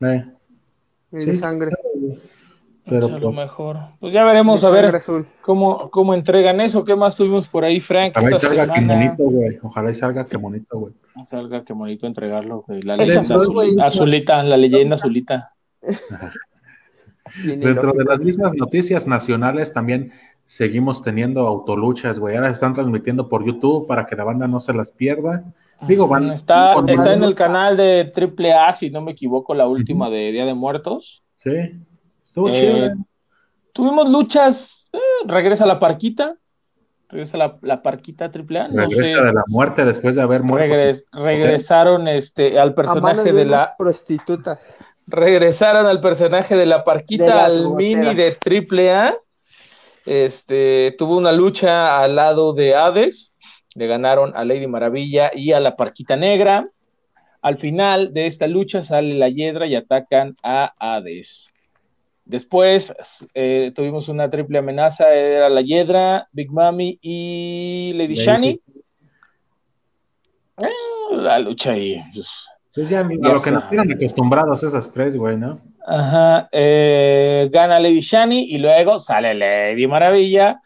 [0.00, 0.24] Eh,
[1.12, 1.26] el Sí.
[1.30, 1.72] de sangre.
[2.90, 3.76] Pero pues, a lo pues, mejor.
[4.00, 4.92] Pues ya veremos a ver
[5.40, 6.84] cómo, cómo entregan eso.
[6.84, 8.14] ¿Qué más tuvimos por ahí, Frank?
[8.16, 9.58] ojalá y salga que bonito, güey.
[9.62, 10.92] Ojalá y salga que bonito, güey.
[11.28, 12.82] Salga, qué bonito entregarlo, güey.
[12.82, 13.68] La leyenda azul, güey.
[13.68, 15.54] azulita, azulita, la leyenda azulita.
[17.44, 20.10] Dentro de las mismas noticias nacionales también
[20.44, 22.34] seguimos teniendo autoluchas, güey.
[22.34, 25.44] Ahora se están transmitiendo por YouTube para que la banda no se las pierda.
[25.86, 30.10] Digo, van- Está, está en el canal de AAA, si no me equivoco, la última
[30.10, 31.22] de Día de Muertos.
[31.36, 31.50] Sí,
[32.30, 32.94] estuvo Eh, chido.
[33.72, 36.34] Tuvimos luchas, eh, regresa la parquita,
[37.08, 40.66] regresa la, la parquita AAA, no Regresa sé, de la muerte después de haber muerto.
[40.72, 44.78] regres- regresaron este al personaje de la prostitutas.
[45.06, 48.16] regresaron al personaje de la parquita De al mini goteras.
[48.16, 49.16] de triple A.
[50.06, 53.32] Este tuvo una lucha al lado de Hades.
[53.74, 56.64] Le ganaron a Lady Maravilla y a la parquita negra.
[57.42, 61.49] Al final de esta lucha sale la Hiedra y atacan a Hades.
[62.30, 62.94] Después
[63.34, 68.14] eh, tuvimos una triple amenaza, era la Hiedra, Big Mami y Lady.
[68.14, 68.60] Shani.
[70.58, 70.68] Eh,
[71.10, 72.30] la lucha ahí, pues,
[72.72, 75.60] Pues ya, a Ya lo que nos tienen acostumbrados esas tres, güey, ¿no?
[75.84, 80.60] Ajá, eh, gana Lady Shani y luego sale Lady Maravilla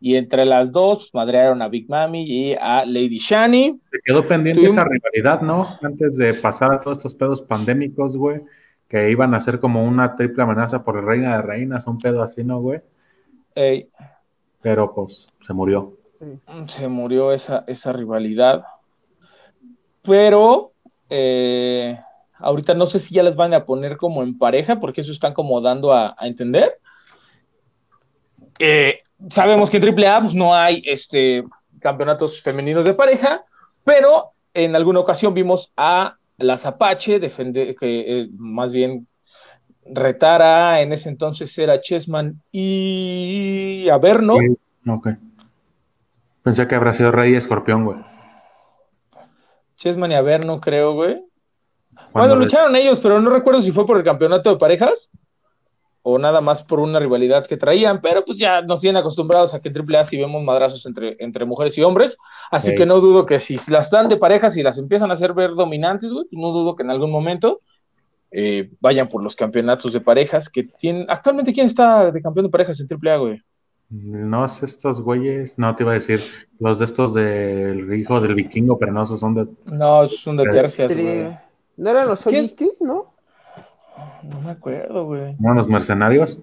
[0.00, 3.78] y entre las dos madrearon a Big Mami y a Lady Shani.
[3.90, 5.76] Se quedó pendiente esa rivalidad, ¿no?
[5.82, 8.40] Antes de pasar a todos estos pedos pandémicos, güey,
[8.90, 12.24] que iban a ser como una triple amenaza por el Reina de Reinas, un pedo
[12.24, 12.80] así, ¿no, güey?
[14.60, 15.96] Pero pues se murió.
[16.66, 18.64] se murió esa, esa rivalidad.
[20.02, 20.72] Pero
[21.08, 22.00] eh,
[22.38, 25.34] ahorita no sé si ya las van a poner como en pareja, porque eso están
[25.34, 26.80] como dando a, a entender.
[28.58, 31.44] Eh, sabemos que en AAA pues, no hay este,
[31.78, 33.44] campeonatos femeninos de pareja,
[33.84, 39.06] pero en alguna ocasión vimos a las Apache defender, que eh, más bien
[39.84, 44.36] retara, en ese entonces era Chessman y Averno.
[44.86, 45.08] Ok.
[46.42, 47.98] Pensé que habrá sido Rey y Escorpión, güey.
[49.76, 51.22] Chessman y Averno, creo, güey.
[52.12, 55.10] Cuando Bueno, lucharon ellos, pero no recuerdo si fue por el campeonato de parejas
[56.02, 59.60] o nada más por una rivalidad que traían, pero pues ya nos tienen acostumbrados a
[59.60, 62.16] que en AAA sí vemos madrazos entre, entre mujeres y hombres,
[62.50, 65.34] así que no dudo que si las dan de parejas y las empiezan a hacer
[65.34, 67.60] ver dominantes, güey, no dudo que en algún momento
[68.30, 71.06] eh, vayan por los campeonatos de parejas que tienen.
[71.08, 73.42] Actualmente, ¿quién está de campeón de parejas en AAA, güey?
[73.90, 76.20] No es estos güeyes, no te iba a decir,
[76.60, 79.48] los de estos del hijo del vikingo, pero no, esos son de.
[79.64, 81.36] No, son de tercias, güey.
[81.76, 82.20] ¿No eran los.
[82.20, 83.12] Solid no?
[84.22, 85.34] No me acuerdo, güey.
[85.38, 86.38] ¿No los mercenarios?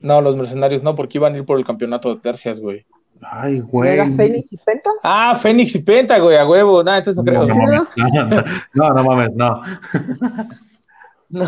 [0.00, 2.86] No, los mercenarios no, porque iban a ir por el campeonato de tercias, güey.
[3.20, 3.94] Ay, ¿No güey.
[3.94, 4.90] era Fénix y Penta?
[5.02, 6.84] Ah, Fénix y Penta, güey, a huevo.
[6.84, 7.46] Nah, entonces no creo.
[7.46, 8.42] No, no, mames, no,
[8.74, 9.62] no, no mames, no.
[11.30, 11.44] No,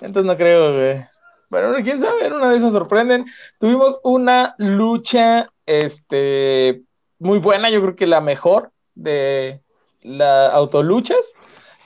[0.00, 1.04] entonces no creo, güey.
[1.50, 3.26] Pero quién sabe, en una de esas sorprenden.
[3.58, 6.82] Tuvimos una lucha, este,
[7.18, 9.60] muy buena, yo creo que la mejor de
[10.02, 11.18] las autoluchas.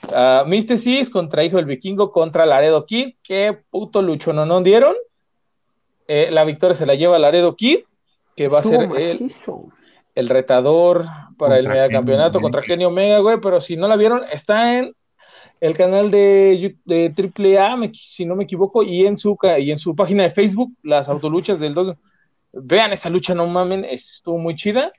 [0.09, 3.15] Uh, Místesis contra Hijo del Vikingo contra Laredo Kid.
[3.23, 4.95] Qué puto lucho no nos dieron.
[6.07, 7.81] Eh, la victoria se la lleva Laredo Kid,
[8.35, 9.65] que va Estuvo a ser el, macizo.
[10.15, 11.05] el retador
[11.37, 12.61] para el Contra megacampeonato Kenny contra.
[12.63, 14.93] Kenny Omega, güey, pero si no la vieron, está en
[15.61, 17.13] el canal de, de
[17.59, 20.73] AAA, me- si no me equivoco, y en su y en su página de Facebook,
[20.81, 21.95] las autoluchas del 2.
[22.53, 24.91] Vean esa lucha, no mamen, estuvo muy chida.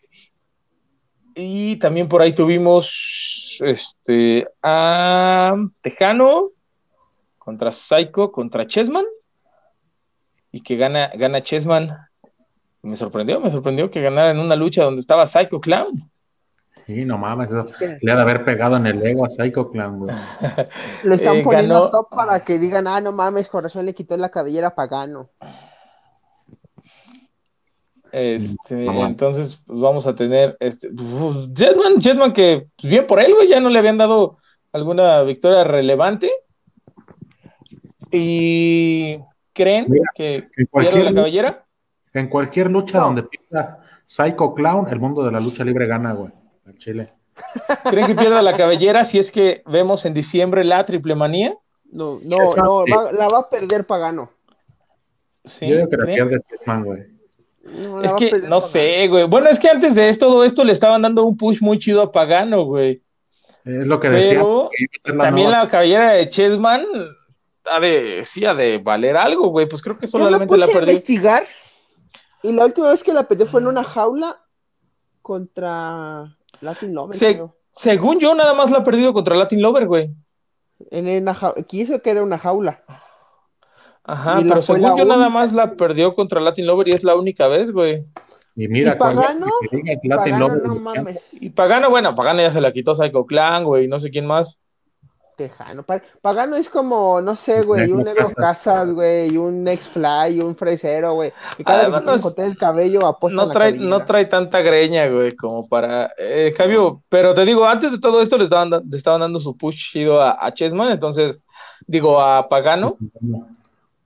[1.35, 6.51] Y también por ahí tuvimos este a Tejano
[7.39, 9.05] contra Psycho, contra Chessman,
[10.51, 11.97] y que gana, gana Chessman.
[12.83, 16.11] Me sorprendió, me sorprendió que ganara en una lucha donde estaba Psycho Clown.
[16.87, 17.65] Sí, no mames, eso
[18.01, 20.17] le ha de haber pegado en el ego a Psycho Clown, güey.
[21.05, 24.17] Lo están Eh, poniendo ganó- top para que digan, ah, no mames, corazón le quitó
[24.17, 25.31] la cabellera a Pagano.
[28.13, 33.35] Este, entonces, pues vamos a tener este uf, Jetman, Jetman que pues, bien por él,
[33.35, 34.37] güey, ya no le habían dado
[34.73, 36.31] alguna victoria relevante.
[38.11, 39.19] Y
[39.53, 41.65] creen Mira, que En cualquier, la cabellera.
[42.13, 43.05] en cualquier lucha No.
[43.07, 46.31] donde pierda Psycho Clown, el mundo de la lucha libre gana, güey.
[46.79, 47.13] Chile.
[47.91, 51.55] ¿Creen que pierda la cabellera si es que vemos en diciembre la triple manía?
[51.91, 54.31] No, no, no, va- la va a perder Pagano.
[55.45, 57.03] Sí, Yo digo que la pierde Chessman, güey.
[57.65, 59.25] No, la Es que no sé, güey.
[59.25, 62.03] Bueno, es que antes de esto, todo esto le estaban dando un push muy chido
[62.03, 63.03] a Pagano, güey.
[63.65, 64.39] Es lo que decía.
[64.41, 64.71] Pero
[65.17, 66.85] la también nueva- la cabellera de Chessman
[67.65, 69.69] ha de, sí, ha de valer algo, güey.
[69.69, 70.93] Pues creo que Yo la solamente la puse a perdió.
[70.93, 71.45] investigar
[72.43, 74.41] y la última vez que la perdió fue en una jaula
[75.23, 77.57] contra Latin Lover, Se- creo.
[77.75, 80.11] Según yo, nada más la ha perdido contra Latin Lover, güey.
[80.91, 82.83] En una jaula, quiso que era una jaula.
[84.05, 87.47] Ajá, pero según yo, nada más la perdió contra Latin Lover y es la única
[87.49, 88.05] vez, güey.
[88.57, 89.23] Y mira, ¿Y Pagano?
[89.23, 89.47] cuando-
[89.85, 91.29] Latin Pagano, Lover, no mames.
[91.33, 94.27] Y Pagano, bueno, Pagano ya se la quitó Psycho Clan, güey, y no sé quién
[94.27, 94.59] más.
[95.37, 95.83] Tejano.
[95.83, 98.91] Pa- Pagano es como, no sé, güey, un Negro Casas.
[98.93, 101.33] güey, y un next fly, y un fresero, güey.
[101.57, 104.61] Y cada vez Además, que no el cabello apuesta No la trae, no trae tanta
[104.61, 106.13] greña, güey, como para.
[106.19, 109.41] Eh, cambio, pero te digo, antes de todo esto le estaban, da- le estaban dando
[109.41, 111.39] su push chido a, a Chessman, entonces,
[111.87, 112.99] digo, a Pagano.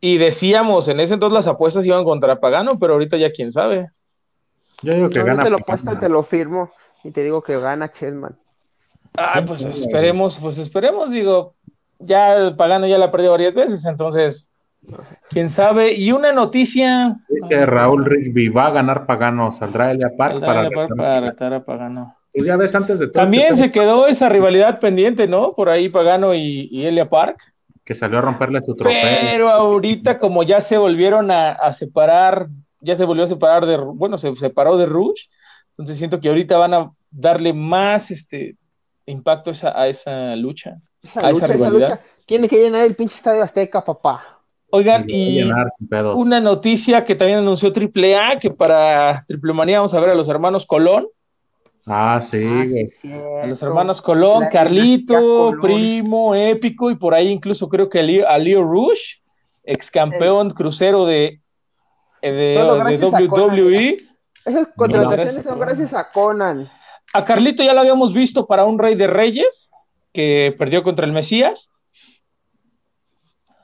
[0.06, 3.90] Y decíamos, en ese entonces las apuestas iban contra Pagano, pero ahorita ya quién sabe.
[4.82, 5.42] Yo digo que No, yo gana.
[5.42, 5.66] te lo Pagano.
[5.66, 6.70] puesto y te lo firmo.
[7.02, 8.36] Y te digo que gana Chessman.
[9.16, 11.54] Ah, pues esperemos, pues esperemos, digo,
[11.98, 14.46] ya el Pagano ya la perdió varias veces, entonces,
[15.30, 15.94] quién sabe.
[15.94, 17.16] Y una noticia.
[17.28, 21.64] Dice Raúl Rigby, va a ganar Pagano, saldrá Elia Park Saldrá para, para retar a
[21.64, 22.14] Pagano.
[22.32, 25.54] Pues ya ves, antes de todo También este se quedó esa rivalidad pendiente, ¿no?
[25.54, 27.40] Por ahí Pagano y, y Elia Park.
[27.86, 29.00] Que salió a romperle su trofeo.
[29.00, 32.48] Pero ahorita, como ya se volvieron a, a separar,
[32.80, 35.26] ya se volvió a separar de, bueno, se separó de Rush,
[35.70, 38.56] entonces siento que ahorita van a darle más este
[39.06, 40.78] impacto a esa, a esa lucha.
[41.00, 42.00] Esa A esa lucha, esa lucha.
[42.26, 44.40] Tiene que llenar el pinche estadio Azteca, papá.
[44.70, 50.00] Oigan, Y a una noticia que también anunció AAA, que para Triple Manía vamos a
[50.00, 51.06] ver a los hermanos Colón,
[51.88, 55.60] Ah, sí, Ah, a los hermanos Colón, La Carlito, Colón.
[55.60, 59.18] Primo, Épico, y por ahí incluso creo que a Leo, a Leo Rush,
[59.62, 61.40] ex campeón crucero de,
[62.20, 63.96] de, Todo de WWE.
[64.44, 65.44] Esas contrataciones gracias.
[65.44, 66.68] son gracias a Conan.
[67.12, 69.70] A Carlito ya lo habíamos visto para un Rey de Reyes,
[70.12, 71.70] que perdió contra el Mesías.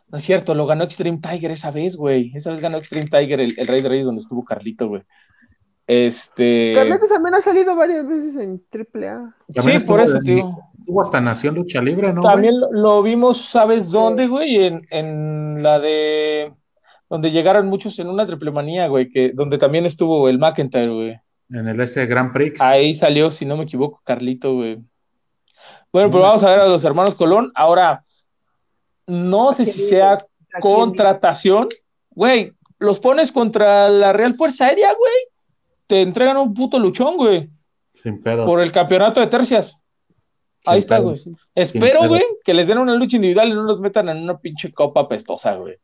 [0.07, 2.31] No es cierto, lo ganó Extreme Tiger esa vez, güey.
[2.37, 5.03] Esa vez ganó Extreme Tiger el, el Rey de Reyes donde estuvo Carlito, güey.
[5.87, 6.73] Este.
[6.75, 9.35] Carleto también ha salido varias veces en AAA.
[9.55, 10.57] También Sí, por estuvo eso, tío.
[10.79, 12.23] Estuvo hasta Nación Lucha Libre, ¿no?
[12.23, 13.93] También lo, lo vimos, ¿sabes Sí.
[13.93, 14.65] dónde, güey?
[14.65, 16.53] En, en la de.
[17.09, 21.21] Donde llegaron muchos en una triple manía, güey, que, donde también estuvo el McIntyre, güey.
[21.51, 22.61] En el S Grand Prix.
[22.61, 24.79] Ahí salió, si no me equivoco, Carlito, güey.
[25.93, 26.13] Bueno, Mm.
[26.13, 27.53] pero vamos a ver a los hermanos Colón.
[27.55, 28.03] Ahora,
[29.07, 30.19] no sé si sea
[30.61, 31.69] contratación.
[32.11, 35.13] Güey, los pones contra la Real Fuerza Aérea, güey.
[35.93, 37.51] Te entregan un puto luchón, güey.
[37.93, 38.47] Sin pedos.
[38.47, 39.77] Por el campeonato de tercias.
[40.65, 41.23] Ahí está, güey.
[41.55, 44.73] Espero, güey, que les den una lucha individual y no los metan en una pinche
[44.73, 45.75] copa pestosa, güey.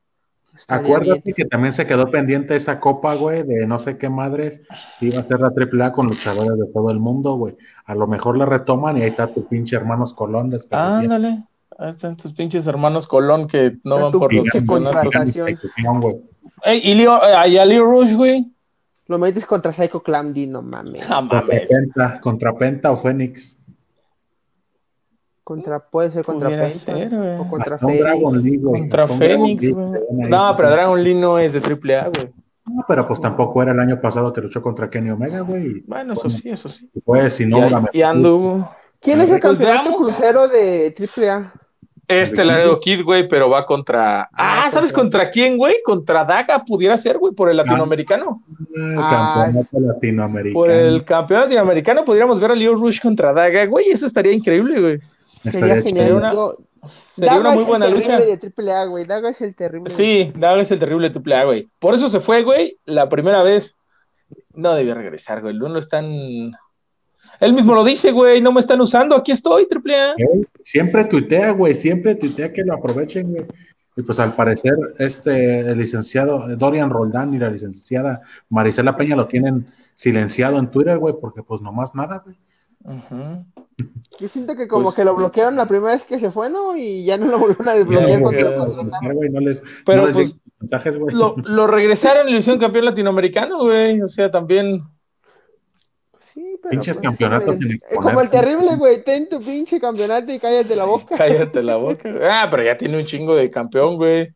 [0.66, 1.34] Acuérdate bien.
[1.36, 4.62] que también se quedó pendiente esa copa, güey, de no sé qué madres.
[5.02, 7.58] Iba a ser la AAA con luchadores de todo el mundo, güey.
[7.84, 10.50] A lo mejor la retoman y ahí está tu pinche hermanos Colón.
[10.70, 11.44] Ándale.
[11.78, 15.58] Ahí están tus pinches hermanos Colón que no van por los contratación.
[16.64, 18.50] Ey, y Leo, eh, a Leo Rush, güey.
[19.08, 21.08] Lo metes contra Psycho di, no mames.
[21.08, 21.66] No Contra mames.
[21.66, 23.58] Penta, contra Penta o Fénix.
[25.42, 28.44] Contra, puede ser contra Pudiera Penta ser, o contra Dragon Fénix.
[28.44, 28.80] Lee, güey.
[28.82, 30.30] Contra Dragon Fénix, ven ahí.
[30.30, 32.32] No, pero Dragon Lee no es de AAA, güey.
[32.66, 35.80] No, pero pues tampoco era el año pasado que luchó contra Kenny Omega, güey.
[35.86, 36.90] Bueno, eso sí, eso sí.
[37.02, 38.70] Fue, si no, y, y anduvo.
[39.00, 41.52] ¿Quién es el Pues campeonato crucero de AAA?
[42.08, 44.22] Este Laredo Kid, güey, pero va contra.
[44.32, 45.76] Ah, Ah, ¿sabes contra- contra quién, güey?
[45.84, 48.42] Contra Daga pudiera ser, güey, por el latinoamericano.
[48.74, 50.54] el Ah, campeonato latinoamericano.
[50.60, 53.90] Por el campeón latinoamericano podríamos ver a Leo Rush contra Daga, güey.
[53.90, 54.98] Eso estaría increíble, güey.
[55.42, 56.12] Sería Estaría genial.
[56.14, 56.32] una-
[56.86, 58.06] Sería Daga una muy es buena el lucha.
[58.18, 59.04] terrible de AAA, güey.
[59.04, 59.92] Daga es el terrible.
[59.94, 61.68] Sí, Daga es el terrible AAA, güey.
[61.78, 63.76] Por eso se fue, güey, la primera vez.
[64.54, 65.54] No debió regresar, güey.
[65.58, 66.52] No lo están.
[67.40, 68.40] Él mismo lo dice, güey.
[68.40, 69.16] No me están usando.
[69.16, 70.14] Aquí estoy, AAA.
[70.16, 71.74] Ey, Siempre tuitea, güey.
[71.74, 73.44] Siempre tuitea que lo aprovechen, güey.
[73.96, 79.27] Y pues al parecer, este el licenciado Dorian Roldán y la licenciada Marisela Peña lo
[79.27, 82.37] tienen silenciado en Twitter, güey, porque pues nomás nada, güey.
[84.20, 86.77] Yo siento que como pues que lo bloquearon la primera vez que se fue, ¿no?
[86.77, 88.22] Y ya no lo volvieron a desbloquear
[89.85, 91.14] Pero pues, mensajes, güey.
[91.14, 94.01] Lo, lo, regresaron y lo hicieron campeón latinoamericano, güey.
[94.01, 94.83] O sea, también.
[96.38, 97.57] Sí, pero Pinches pues, campeonatos
[97.90, 99.03] Es como el terrible, güey.
[99.03, 101.16] Ten tu pinche campeonato y cállate la boca.
[101.18, 102.09] Cállate la boca.
[102.31, 104.29] Ah, pero ya tiene un chingo de campeón, güey.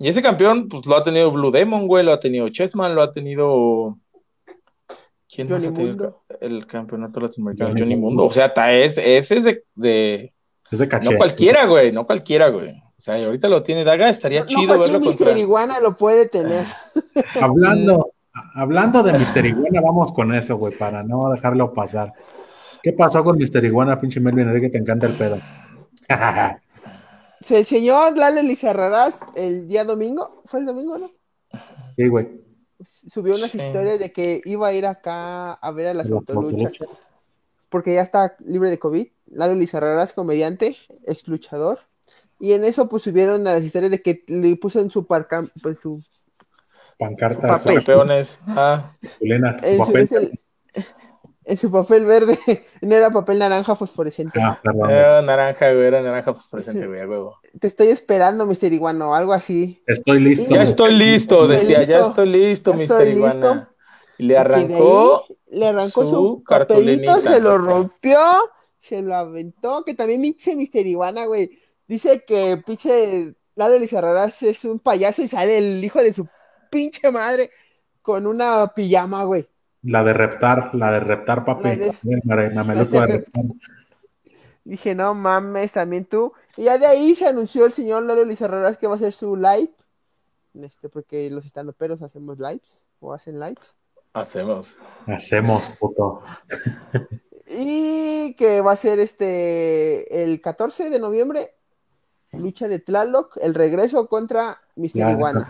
[0.00, 2.04] Y ese campeón, pues lo ha tenido Blue Demon, güey.
[2.04, 3.96] Lo ha tenido Chessman, lo ha tenido.
[5.32, 6.24] ¿Quién Johnny Mundo.
[6.40, 8.24] El campeonato latinoamericano, Johnny, Johnny Mundo.
[8.24, 10.32] O sea, ese es de, de...
[10.72, 11.12] Es de caché.
[11.12, 11.92] No cualquiera, güey.
[11.92, 12.70] No cualquiera, güey.
[12.70, 15.38] O sea, ahorita lo tiene Daga, estaría chido no, verlo contra...
[15.38, 16.64] Iguana lo puede tener.
[17.40, 18.10] Hablando,
[18.54, 22.12] Hablando de Mister Iguana, vamos con eso, güey, para no dejarlo pasar.
[22.82, 24.48] ¿Qué pasó con Mister Iguana, pinche Melvin?
[24.48, 25.40] Es que te encanta el pedo.
[27.50, 31.10] el señor Lale Lizarrarás el día domingo, ¿fue el domingo, no?
[31.96, 32.28] Sí, güey.
[32.84, 36.72] Subió unas historias de que iba a ir acá a ver a las autoluchas.
[37.70, 39.06] Porque ya está libre de COVID.
[39.28, 41.80] Lale Lizarrarás, comediante, ex luchador.
[42.38, 45.80] Y en eso, pues subieron las historias de que le puso en su, parcam, pues,
[45.80, 46.02] su
[46.98, 47.58] pancarta.
[47.58, 48.40] Campeones.
[48.46, 48.92] Ah.
[49.20, 49.42] en,
[51.56, 52.04] su papel.
[52.04, 52.36] verde,
[52.80, 54.40] no era papel naranja fosforescente.
[54.42, 57.36] Ah, era naranja, güey, era naranja fosforescente, güey, huevo.
[57.58, 59.82] Te estoy esperando, Mister Iguano, algo así.
[59.86, 60.54] Estoy listo.
[60.54, 63.68] Ya estoy listo, decía, ya estoy listo, Mister Iguano.
[64.18, 65.24] Y le arrancó.
[65.48, 68.18] le arrancó su, papelito, se lo rompió,
[68.78, 71.50] se lo aventó, que también pinche Mister Iguana, güey.
[71.86, 76.28] Dice que pinche Lalo Lizarraras es un payaso y sale el hijo de su
[76.68, 77.50] pinche madre
[78.02, 79.48] con una pijama, güey.
[79.82, 81.68] La de reptar, la de reptar, papi.
[84.64, 86.32] Dije, no mames, también tú.
[86.56, 89.36] Y ya de ahí se anunció el señor Lalo Lizarraras que va a hacer su
[89.36, 89.70] live.
[90.60, 93.76] Este, porque los peros hacemos lives o hacen lives.
[94.12, 94.76] Hacemos.
[95.06, 96.22] Hacemos, puto.
[97.46, 101.55] y que va a ser este el 14 de noviembre
[102.36, 105.12] lucha de Tlaloc, el regreso contra Mr.
[105.12, 105.48] Iguana.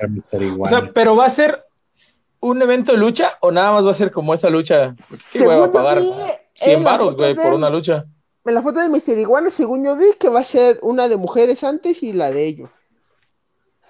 [0.60, 1.64] O sea, pero va a ser
[2.40, 4.94] un evento de lucha o nada más va a ser como esa lucha.
[5.00, 6.00] Sí, voy a pagar
[6.54, 8.04] 100 baros, güey, por una lucha.
[8.44, 9.18] En la foto de Mr.
[9.18, 12.46] Iguana, según yo vi, que va a ser una de mujeres antes y la de
[12.46, 12.70] ellos.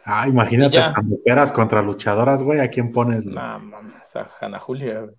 [0.04, 3.26] Ah, imagínate, mujeres contra luchadoras, güey, ¿a quién pones?
[3.26, 5.16] No, mames, a Ana Julia, güey.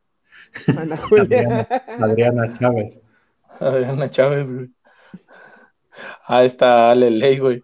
[0.77, 1.67] Ana Julia.
[1.99, 2.99] Adriana, Chávez.
[3.59, 4.69] Adriana Chávez, güey.
[6.25, 7.63] Ah, está Ale güey.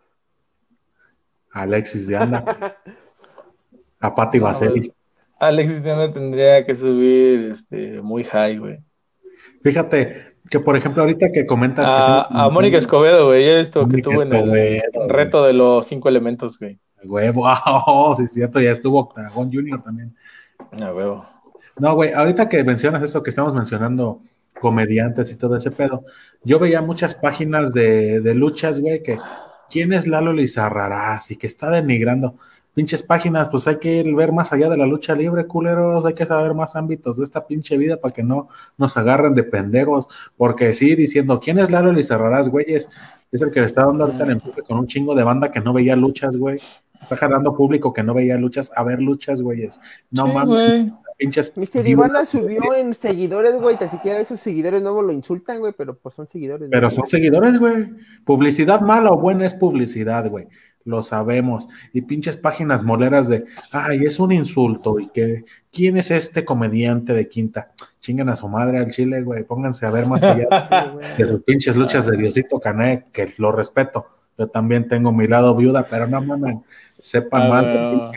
[1.54, 2.44] Alexis de Anda.
[4.00, 4.92] A Pati Vaselis.
[5.40, 8.80] Alexis de Anda tendría que subir este, muy high, güey.
[9.62, 11.86] Fíjate que, por ejemplo, ahorita que comentas.
[11.88, 13.48] A, que a Mónica Escobedo, güey.
[13.48, 16.80] Esto que estuvo en el reto de los cinco elementos, güey.
[17.06, 20.16] Huevo, oh, sí, es cierto, ya estuvo Octagon Junior también.
[20.72, 21.26] A huevo.
[21.78, 24.22] No, güey, ahorita que mencionas eso que estamos mencionando,
[24.60, 26.06] comediantes y todo ese pedo,
[26.44, 29.18] yo veía muchas páginas de, de luchas, güey, que
[29.74, 31.32] ¿quién es Lalo Lizarrarás?
[31.32, 32.36] Y que está denigrando.
[32.76, 36.28] Pinches páginas, pues hay que ver más allá de la lucha libre, culeros, hay que
[36.28, 40.08] saber más ámbitos de esta pinche vida para que no nos agarren de pendejos,
[40.38, 42.88] porque sí, diciendo, ¿quién es Lalo Lizarrarás, güeyes?
[43.34, 45.60] Es el que le está dando ahorita el empuje con un chingo de banda que
[45.60, 46.60] no veía luchas, güey.
[47.02, 49.82] Está jalando público que no veía luchas a ver luchas, güeyes.
[50.12, 50.94] No mames.
[51.18, 51.52] Pinches.
[51.56, 51.88] Mr.
[51.88, 53.78] Ivana subió en seguidores, güey.
[53.78, 56.70] Tan siquiera esos seguidores no lo insultan, güey, pero pues son seguidores.
[56.72, 57.90] Pero son seguidores, güey.
[58.24, 60.48] Publicidad mala o buena es publicidad, güey.
[60.86, 61.68] Lo sabemos.
[61.92, 65.00] Y pinches páginas moleras de, ay, es un insulto.
[65.00, 67.72] Y que, ¿quién es este comediante de quinta?
[68.04, 69.46] Chingan a su madre al chile, güey.
[69.46, 70.46] Pónganse a ver más allá
[71.18, 74.08] de sus pinches luchas de Diosito Cané, que lo respeto.
[74.38, 76.58] Yo también tengo mi lado viuda, pero no mames
[77.00, 77.66] sepan más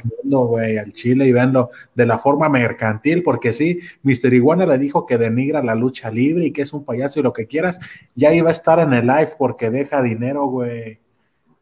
[0.04, 4.32] mundo, güey, al Chile y veanlo de la forma mercantil, porque sí, Mr.
[4.32, 7.32] Iguana le dijo que denigra la lucha libre y que es un payaso y lo
[7.32, 7.80] que quieras,
[8.14, 11.00] ya iba a estar en el live porque deja dinero, güey.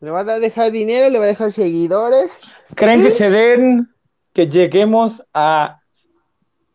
[0.01, 2.43] Le va a dejar dinero, le va a dejar seguidores.
[2.75, 3.89] ¿Creen que se den,
[4.35, 5.81] que lleguemos a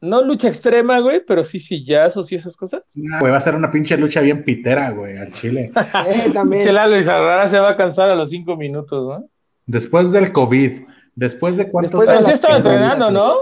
[0.02, 2.84] no lucha extrema, güey, pero sí sillazos y esas cosas.
[2.94, 5.72] Güey, va a ser una pinche lucha bien pitera, güey, al Chile.
[6.08, 6.64] eh, también.
[6.64, 9.26] se va a cansar a los cinco minutos, ¿no?
[9.66, 10.82] Después del COVID,
[11.16, 12.18] después de cuántos años.
[12.18, 13.36] Pero sí estaba entrenando, ¿no?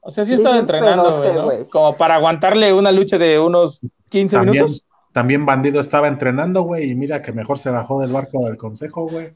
[0.00, 1.68] O sea, sí, estaba entrenando, ¿no?
[1.68, 4.84] Como para aguantarle una lucha de unos 15 minutos.
[5.12, 9.08] También Bandido estaba entrenando, güey, y mira que mejor se bajó del barco del consejo,
[9.08, 9.34] güey.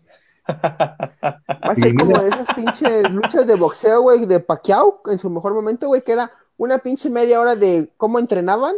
[0.49, 5.29] Va a ser como de esas pinches luchas de boxeo, güey, de Pacquiao en su
[5.31, 6.31] mejor momento, güey, que era
[6.65, 8.77] una pinche media hora de cómo entrenaban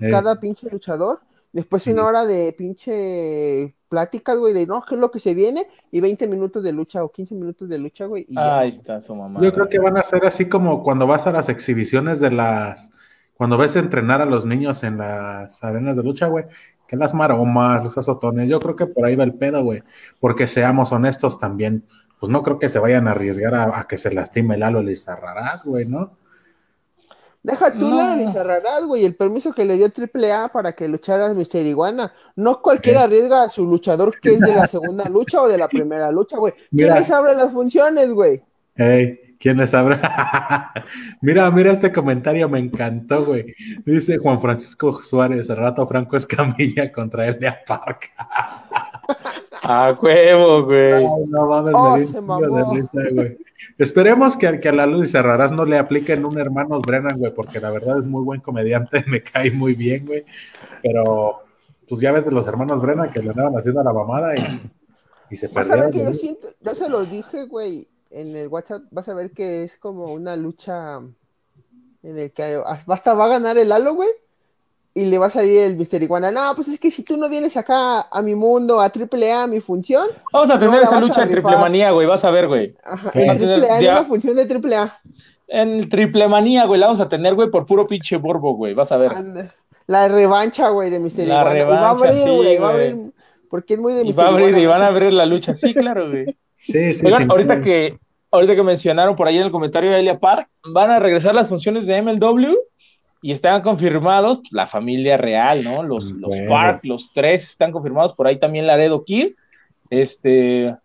[0.00, 0.10] eh.
[0.10, 1.20] cada pinche luchador
[1.56, 5.66] Después una hora de pinche pláticas, güey, de no, qué es lo que se viene,
[5.90, 8.26] y 20 minutos de lucha o 15 minutos de lucha, güey.
[8.28, 9.40] Y Ahí está su mamá.
[9.40, 12.90] Yo creo que van a ser así como cuando vas a las exhibiciones de las.
[13.38, 16.44] Cuando ves entrenar a los niños en las arenas de lucha, güey.
[16.86, 18.50] Que las maromas, los azotones.
[18.50, 19.82] Yo creo que por ahí va el pedo, güey.
[20.20, 21.84] Porque seamos honestos también.
[22.20, 25.64] Pues no creo que se vayan a arriesgar a, a que se lastime Lalo Lizarrarás,
[25.64, 26.18] güey, ¿no?
[27.46, 27.96] Deja tú No.
[27.96, 32.12] la Lizarrarás, güey, el permiso que le dio AAA para que luchara Mister Iguana.
[32.34, 35.68] No cualquiera arriesga a su luchador que es de la segunda lucha o de la
[35.68, 36.54] primera lucha, güey.
[36.54, 36.98] ¿Quién Mira.
[36.98, 38.42] les abre las funciones, güey?
[38.74, 40.72] Ey, ¿quién les sabrá?
[41.22, 43.54] mira, mira este comentario, me encantó, güey.
[43.84, 48.10] Dice Juan Francisco Suárez, al rato Franco Escamilla contra Elia Park.
[49.62, 50.92] A huevo, güey.
[50.94, 53.38] Ay, no mames, Oh, se de risa, güey.
[53.78, 57.60] Esperemos que, que a la Luz Cerrarás no le apliquen un hermanos Brennan, güey, porque
[57.60, 60.24] la verdad es muy buen comediante, me cae muy bien, güey.
[60.82, 61.40] Pero,
[61.88, 64.70] pues ya ves de los hermanos Brennan que le andaban haciendo a la mamada y,
[65.30, 66.12] y se Vas a ver perdieron.
[66.12, 69.64] que yo siento, yo se lo dije, güey, en el WhatsApp, vas a ver que
[69.64, 70.98] es como una lucha
[72.02, 74.08] en el que basta va a ganar el Halo, güey,
[74.96, 76.30] y le va a salir el Mister Iguana.
[76.30, 79.46] No, pues es que si tú no vienes acá a mi mundo, a AAA, a
[79.46, 82.06] mi función, Vamos a tener No esa lucha a en triple manía, güey.
[82.06, 82.74] Vas a ver, güey.
[82.82, 83.24] ajá, ¿Qué?
[83.24, 83.92] en AAA, en Ya.
[83.92, 85.00] una función de AAA.
[85.48, 86.80] En triple manía, güey.
[86.80, 88.72] La vamos a tener, güey, por puro pinche borbo, güey.
[88.74, 89.12] Vas a ver.
[89.12, 89.54] Anda.
[89.86, 91.58] La revancha, güey, de Mister La Iguana.
[91.58, 92.96] y va a revancha, abrir, sí, güey, va a abrir,
[93.50, 95.26] porque es muy de Y Mister va a abrir, Iguana, y van a abrir la
[95.26, 95.54] lucha.
[95.54, 96.24] Sí, claro, güey.
[96.58, 97.28] Sí, sí, Oigan, sí.
[97.30, 97.96] ahorita que,
[98.32, 101.48] ahorita que mencionaron por ahí en el comentario de Elia Park, van a regresar las
[101.48, 102.56] funciones de MLW
[103.26, 105.82] y están confirmados la familia real, ¿no?
[105.82, 106.48] Los, los Bueno.
[106.48, 109.34] Park, los tres están confirmados, por ahí también Laredo Kid.
[109.90, 110.76] Este,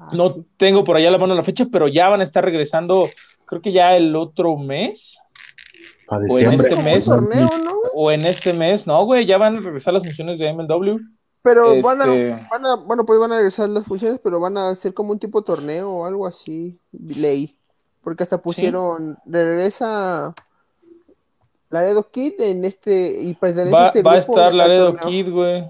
[0.00, 0.46] Ah, no sí.
[0.56, 3.08] tengo por allá la mano la fecha, pero ya van a estar regresando,
[3.46, 5.18] creo que ya el otro mes,
[6.06, 7.70] Para o en este mes, torneo, ¿no?
[7.72, 7.90] güey?
[7.94, 10.98] o en este mes, no, güey, ya van a regresar las funciones de MLW.
[11.42, 14.56] Pero van, Este- a, van a, bueno, pues van a regresar las funciones, pero van
[14.56, 17.56] a ser como un tipo torneo o algo así, leí.
[18.02, 20.32] Porque hasta pusieron, regresa
[21.70, 24.96] Laredo Kid en este, y pertenece a Va, este va a estar Laredo.
[24.96, 25.64] Kid, güey.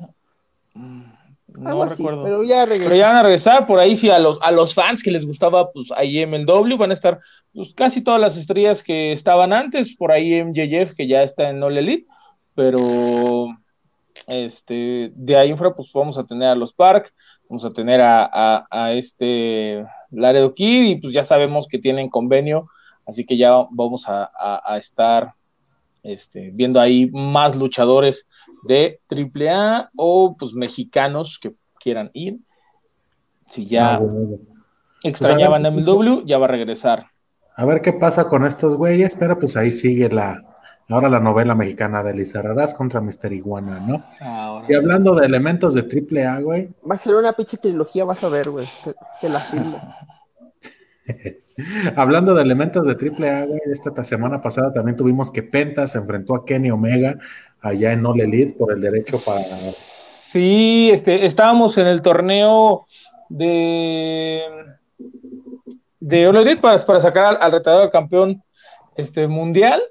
[0.74, 1.02] Mm,
[1.48, 2.24] No Algo así, recuerdo.
[2.24, 2.66] pero ya.
[2.66, 5.26] Pero ya van a regresar por ahí, sí, a los, a los fans que les
[5.26, 7.18] gustaba, pues ahí MLW van a estar
[7.52, 11.62] pues, casi todas las estrellas que estaban antes, por ahí MJF, que ya está en
[11.62, 12.06] All Elite,
[12.54, 13.48] pero
[14.26, 17.12] este, de ahí en fuera, pues vamos a tener a los Park,
[17.48, 22.08] vamos a tener a, a, a este Laredo Kid, y pues ya sabemos que tienen
[22.08, 22.68] convenio,
[23.06, 25.32] así que ya vamos a, a, a estar
[26.02, 28.26] este, viendo ahí más luchadores
[28.66, 32.38] de AAA o pues mexicanos que quieran ir.
[33.48, 34.00] Si ya Ah,
[35.02, 37.06] extrañaban a MLW, ya va a regresar.
[37.56, 40.44] A ver qué pasa con estos güeyes, pero pues ahí sigue la,
[40.88, 44.04] ahora la novela mexicana de Lizarrarás contra Mister Iguana, ¿no?
[44.20, 48.04] Ahora Y hablando de elementos de triple A, güey, Va a ser una pinche trilogía,
[48.04, 48.66] vas a ver, güey.
[48.84, 49.80] Te, te la firmo.
[51.96, 55.86] hablando de elementos de triple A, güey, esta ta- semana pasada también tuvimos que Penta
[55.86, 57.18] se enfrentó a Kenny Omega
[57.60, 62.86] allá en All Elite por el derecho para Sí, este, estábamos en el torneo
[63.28, 64.42] de
[66.00, 68.42] de para, para sacar al, al retador campeón
[68.96, 69.82] este, mundial.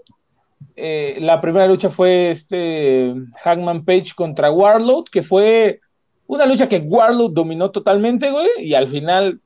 [0.75, 3.13] Eh, la primera lucha fue este
[3.43, 5.79] Hangman Page contra Warlord, que fue
[6.27, 9.39] una lucha que Warlord dominó totalmente, güey, y al final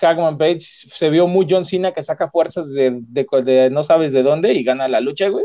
[0.00, 4.12] Hangman Page se vio muy John Cena que saca fuerzas de, de- de no sabes
[4.12, 5.44] de dónde y gana la lucha, güey.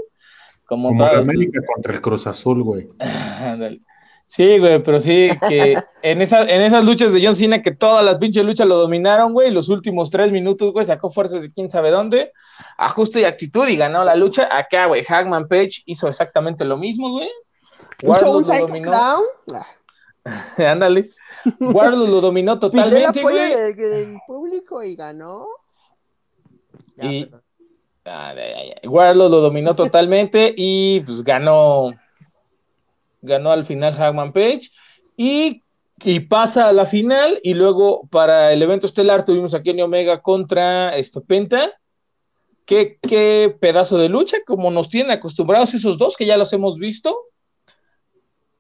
[0.65, 2.88] Como, como todas América contra el Cruz Azul, güey.
[4.28, 8.03] Sí, güey, pero sí, que en, esa, en esas luchas de John Cena, que todas
[8.03, 11.69] las pinches luchas lo dominaron, güey, los últimos tres minutos, güey, sacó fuerzas de quién
[11.69, 12.32] sabe dónde,
[12.78, 14.49] ajuste y actitud y ganó la lucha.
[14.51, 17.30] Acá, güey, Hagman Page hizo exactamente lo mismo, güey.
[18.01, 18.67] ¿Hizo un Psycho.
[18.82, 19.23] Clown?
[20.57, 21.09] Ándale.
[21.59, 23.55] Warlord lo dominó Pidió el totalmente, apoyo güey.
[23.55, 25.47] del, del público y ganó.
[26.97, 27.32] Ya, Y-.
[28.07, 31.91] Ah, ya, ya, lo dominó totalmente y pues ganó
[33.23, 34.69] ganó al final Hagman Page
[35.17, 35.63] y,
[36.03, 40.21] y pasa a la final y luego para el evento estelar tuvimos a Kenny Omega
[40.21, 41.71] contra este, Penta
[42.65, 46.78] qué, qué pedazo de lucha como nos tienen acostumbrados esos dos que ya los hemos
[46.78, 47.17] visto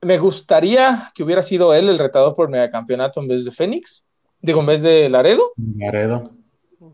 [0.05, 4.03] me gustaría que hubiera sido él el retador por megacampeonato en vez de Fénix
[4.39, 6.31] digo en vez de Laredo Laredo.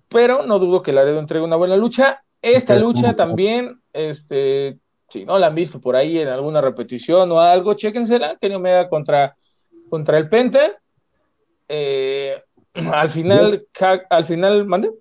[0.08, 2.24] pero no dudo que Laredo entregue una buena lucha.
[2.42, 7.40] Esta lucha también, este, si no la han visto por ahí en alguna repetición o
[7.40, 9.36] algo, chéquensela, Kenny Omega contra,
[9.90, 10.72] contra el Penta.
[11.68, 12.42] Eh,
[12.74, 13.68] al final,
[14.10, 14.92] al final, mande.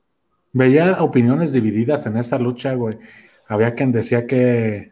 [0.53, 2.99] Veía opiniones divididas en esa lucha, güey.
[3.47, 4.90] Había quien decía que,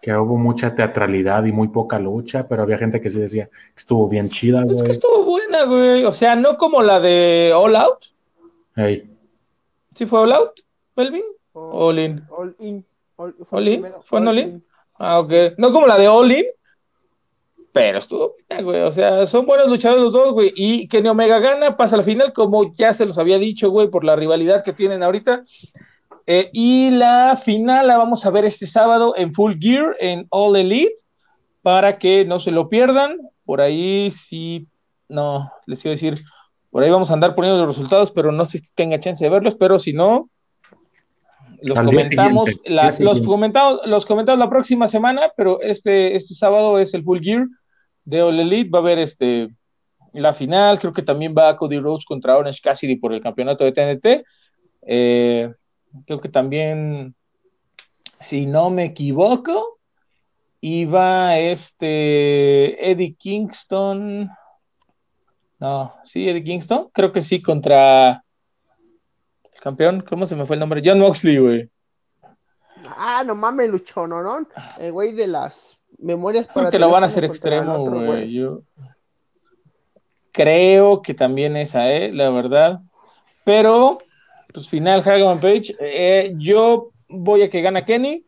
[0.00, 3.76] que hubo mucha teatralidad y muy poca lucha, pero había gente que sí decía que
[3.76, 4.76] estuvo bien chida, güey.
[4.76, 6.04] Es que estuvo buena, güey.
[6.04, 8.04] O sea, no como la de All Out.
[8.76, 9.10] Ey.
[9.94, 10.60] ¿Sí fue All Out,
[10.96, 11.24] Melvin?
[11.52, 12.22] All, All In.
[12.30, 12.84] All in.
[13.16, 14.64] All, All in, primero, ¿fue en All All in?
[14.98, 15.32] Ah, ok.
[15.58, 16.46] No como la de All In,
[17.72, 18.80] pero estuvo buena, güey.
[18.82, 20.52] O sea, son buenos luchadores los dos, güey.
[20.56, 23.88] Y Kenny Omega gana, pasa a la final, como ya se los había dicho, güey,
[23.88, 25.44] por la rivalidad que tienen ahorita.
[26.30, 30.56] Eh, y la final la vamos a ver este sábado en Full Gear, en All
[30.56, 30.92] Elite,
[31.62, 33.16] para que no se lo pierdan.
[33.46, 34.66] Por ahí sí,
[35.08, 36.20] no, les iba a decir,
[36.70, 39.30] por ahí vamos a andar poniendo los resultados, pero no sé si tenga chance de
[39.30, 40.28] verlos, pero si no,
[41.62, 46.92] los comentamos, la- los comentamos, los comentamos la próxima semana, pero este, este sábado es
[46.92, 47.46] el Full Gear
[48.04, 49.48] de All Elite, va a haber este
[50.12, 53.72] la final, creo que también va Cody Rhodes contra Orange Cassidy por el campeonato de
[53.72, 54.24] TNT.
[54.86, 55.52] Eh,
[56.06, 57.14] creo que también,
[58.20, 59.78] si no me equivoco,
[60.60, 64.30] iba este Eddie Kingston.
[65.58, 68.24] No, sí, Eddie Kingston, creo que sí, contra
[69.44, 70.82] el campeón, ¿cómo se me fue el nombre?
[70.84, 71.70] John Moxley, güey.
[72.96, 74.22] Ah, no mames, luchón, ¿no?
[74.22, 74.46] no?
[74.78, 78.32] El güey de las memorias Creo para que lo van a hacer extremo, güey.
[78.32, 78.62] Yo
[80.38, 82.12] creo que también esa, ¿eh?
[82.12, 82.80] La verdad.
[83.44, 83.98] Pero,
[84.52, 85.76] pues final, Hagan Page.
[85.80, 88.24] eh, yo voy a que gana Kenny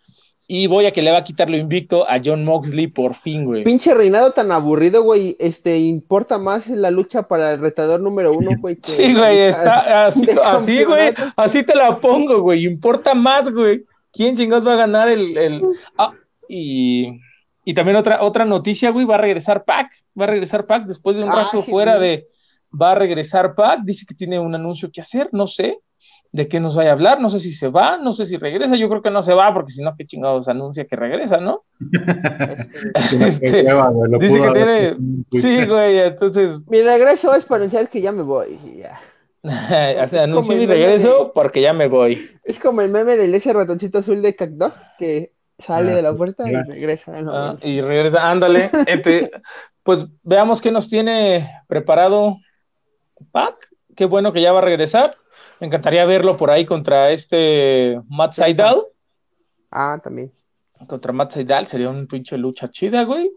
[0.46, 3.44] y voy a que le va a quitar lo invicto a John Moxley por fin,
[3.44, 3.62] güey.
[3.62, 5.36] Pinche reinado tan aburrido, güey.
[5.38, 8.76] Este, importa más la lucha para el retador número uno, güey.
[8.76, 13.84] que Sí, güey, está así, así, güey, así te la pongo, güey, importa más, güey,
[14.12, 15.62] quién chingados va a ganar el, el...
[15.96, 16.12] Ah,
[16.48, 17.20] y,
[17.64, 19.88] y también otra, otra noticia, güey, va a regresar Pac,
[20.20, 22.26] va a regresar Pac después de un Ah, rato sí, fuera de,
[22.72, 25.78] va a regresar Pac, dice que tiene un anuncio que hacer, no sé
[26.32, 28.76] de qué nos vaya a hablar, no sé si se va, no sé si regresa,
[28.76, 31.64] yo creo que no se va, porque si no, qué chingados anuncia que regresa, ¿no?
[32.94, 34.96] Este, Este, dice que tiene-.
[35.32, 38.58] Sí, güey, entonces, Mi regreso es para anunciar que ya me voy.
[38.78, 39.00] ya.
[39.42, 42.18] o sea, anunció como mi regreso de- porque ya me voy.
[42.44, 46.14] Es como el meme del ese ratoncito azul de CatDog que sale Ah, de la
[46.14, 47.20] puerta y regresa.
[47.22, 47.32] ¿no?
[47.34, 48.68] Ah, y regresa, ándale.
[48.86, 49.30] Este,
[49.82, 52.36] pues veamos qué nos tiene preparado
[53.32, 53.56] Pac.
[53.96, 55.16] Qué bueno que ya va a regresar.
[55.60, 58.82] Me encantaría verlo por ahí contra este Matt Seidel.
[59.70, 60.32] Ah, también.
[60.86, 63.30] Contra Matt Seidel sería un pinche lucha chida, güey.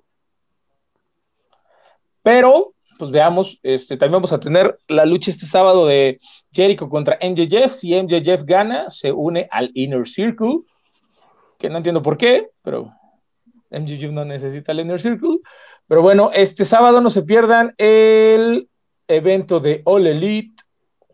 [2.22, 6.22] Pero, pues veamos, este, también vamos a tener la lucha este sábado de
[6.54, 7.74] Jericho contra MJF.
[7.74, 10.60] Si MJF gana, se une al Inner Circle,
[11.60, 12.94] que no entiendo por qué, pero
[13.70, 15.40] MJF no necesita el Inner Circle.
[15.88, 18.70] Pero bueno, este sábado no se pierdan el
[19.10, 20.64] evento de All Elite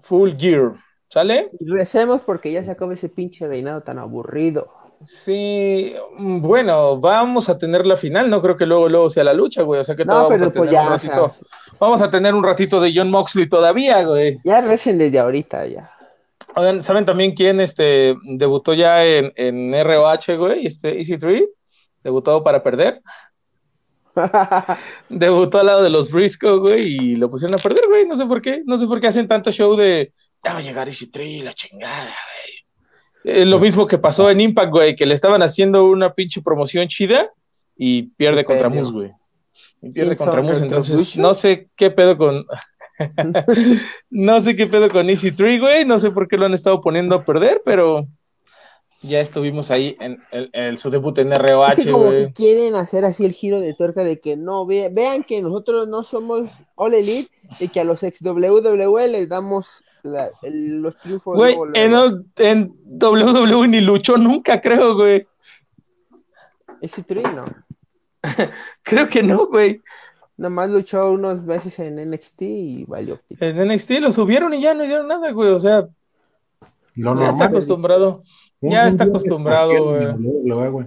[0.03, 0.75] Full Gear.
[1.09, 1.51] ¿Sale?
[1.59, 4.71] Y recemos porque ya se acaba ese pinche reinado tan aburrido.
[5.01, 9.33] Sí, mm, bueno, vamos a tener la final, no creo que luego luego sea la
[9.33, 10.99] lucha, güey, o sea que No, todavía pero vamos a pues tener ya, un o
[10.99, 11.21] sea.
[11.21, 11.37] ratito,
[11.79, 14.39] vamos a tener un ratito de John Moxley todavía, güey.
[14.43, 15.91] Ya recen desde ahorita, ya.
[16.55, 20.65] Oigan, ¿saben también quién este debutó ya en, en ROH, güey?
[20.65, 21.47] Este EC3,
[22.03, 23.01] debutó para perder,
[25.09, 26.81] debutó al lado de los Briscoe, güey,
[27.13, 29.27] y lo pusieron a perder, güey, no sé por qué, no sé por qué hacen
[29.27, 32.13] tanto show de ya va a llegar EC3, la chingada,
[33.23, 33.35] güey.
[33.41, 36.87] Eh, lo mismo que pasó en Impact, güey, que le estaban haciendo una pinche promoción
[36.87, 37.29] chida
[37.75, 38.69] y pierde contra.
[38.69, 39.11] Moose, güey.
[39.81, 40.41] Y pierde ¿Quién contra?
[40.41, 42.45] Moose, entonces no sé qué pedo con.
[44.09, 45.85] no sé qué pedo con Easy 3, güey.
[45.85, 48.07] No sé por qué lo han estado poniendo a perder, pero
[49.01, 52.27] ya estuvimos ahí en, el- en su debut en Es ROH, que como güey.
[52.27, 55.87] que quieren hacer así el giro de tuerca de que no, ve- vean que nosotros
[55.87, 57.29] no somos All Elite
[57.59, 61.35] y que a los ex WWE les damos la- el- los triunfos.
[61.37, 61.93] Güey, en,
[62.37, 65.27] en WWE ni luchó nunca, creo, güey.
[66.81, 67.45] Ese tri, no.
[68.83, 69.81] Creo que no, güey.
[70.37, 73.19] Nomás luchó unos meses en NXT y valió.
[73.27, 73.43] pito.
[73.45, 75.49] En NXT lo subieron y ya no hicieron nada, güey.
[75.51, 75.87] O sea,
[76.95, 78.23] Lo ya está acostumbrado.
[78.61, 80.85] Un- Ya un está acostumbrado, güey.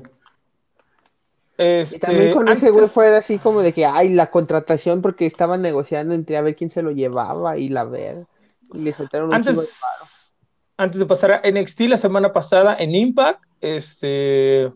[1.59, 5.27] Este, Y también con ese güey fue así como de que, ay, la contratación porque
[5.27, 8.25] estaban negociando entre a ver quién se lo llevaba y la ver.
[8.73, 10.33] Y le soltaron un chingo de antes,
[10.77, 14.73] antes de pasar a NXT la semana pasada en Impact, este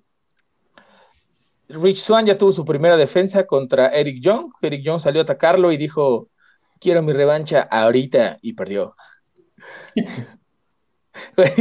[1.69, 4.53] Rich Swan ya tuvo su primera defensa contra Eric Young.
[4.63, 6.29] Eric Young salió a atacarlo y dijo,
[6.81, 8.95] quiero mi revancha ahorita y perdió.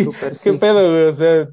[0.03, 0.51] Súper, ¿Qué sí.
[0.53, 1.05] pedo, güey?
[1.07, 1.47] O sea,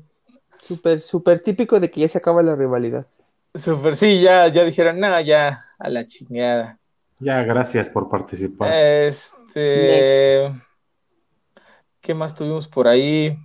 [0.63, 3.07] Súper, súper típico de que ya se acaba la rivalidad.
[3.55, 6.79] super, sí, ya, ya dijeron, no, ya, a la chingada.
[7.19, 8.73] Ya, gracias por participar.
[8.73, 10.53] Este,
[12.03, 13.37] ¿qué más tuvimos por ahí?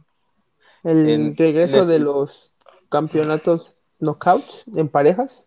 [0.83, 2.53] El En- regreso les- de los
[2.89, 5.45] campeonatos knockouts en parejas.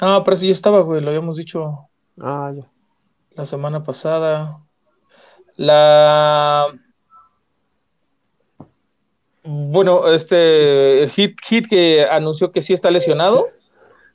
[0.00, 1.88] Ah, pero sí ya estaba, güey, lo habíamos dicho
[2.20, 2.66] Ah, ya.
[3.32, 4.58] la semana pasada.
[5.56, 6.66] La.
[9.42, 11.02] Bueno, este.
[11.02, 13.48] El hit, hit que anunció que sí está lesionado,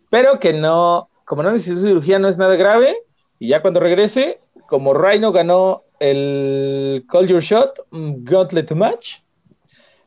[0.10, 1.10] pero que no.
[1.26, 2.96] Como no necesita cirugía, no es nada grave.
[3.39, 9.20] Y ya cuando regrese, como Rhino ganó el Call Your Shot mm, Gauntlet Match,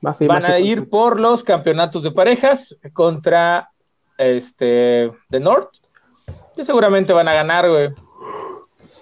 [0.04, 3.70] Va van a ir por los campeonatos de parejas contra
[4.16, 5.70] este The North.
[6.54, 7.90] Que seguramente van a ganar, güey.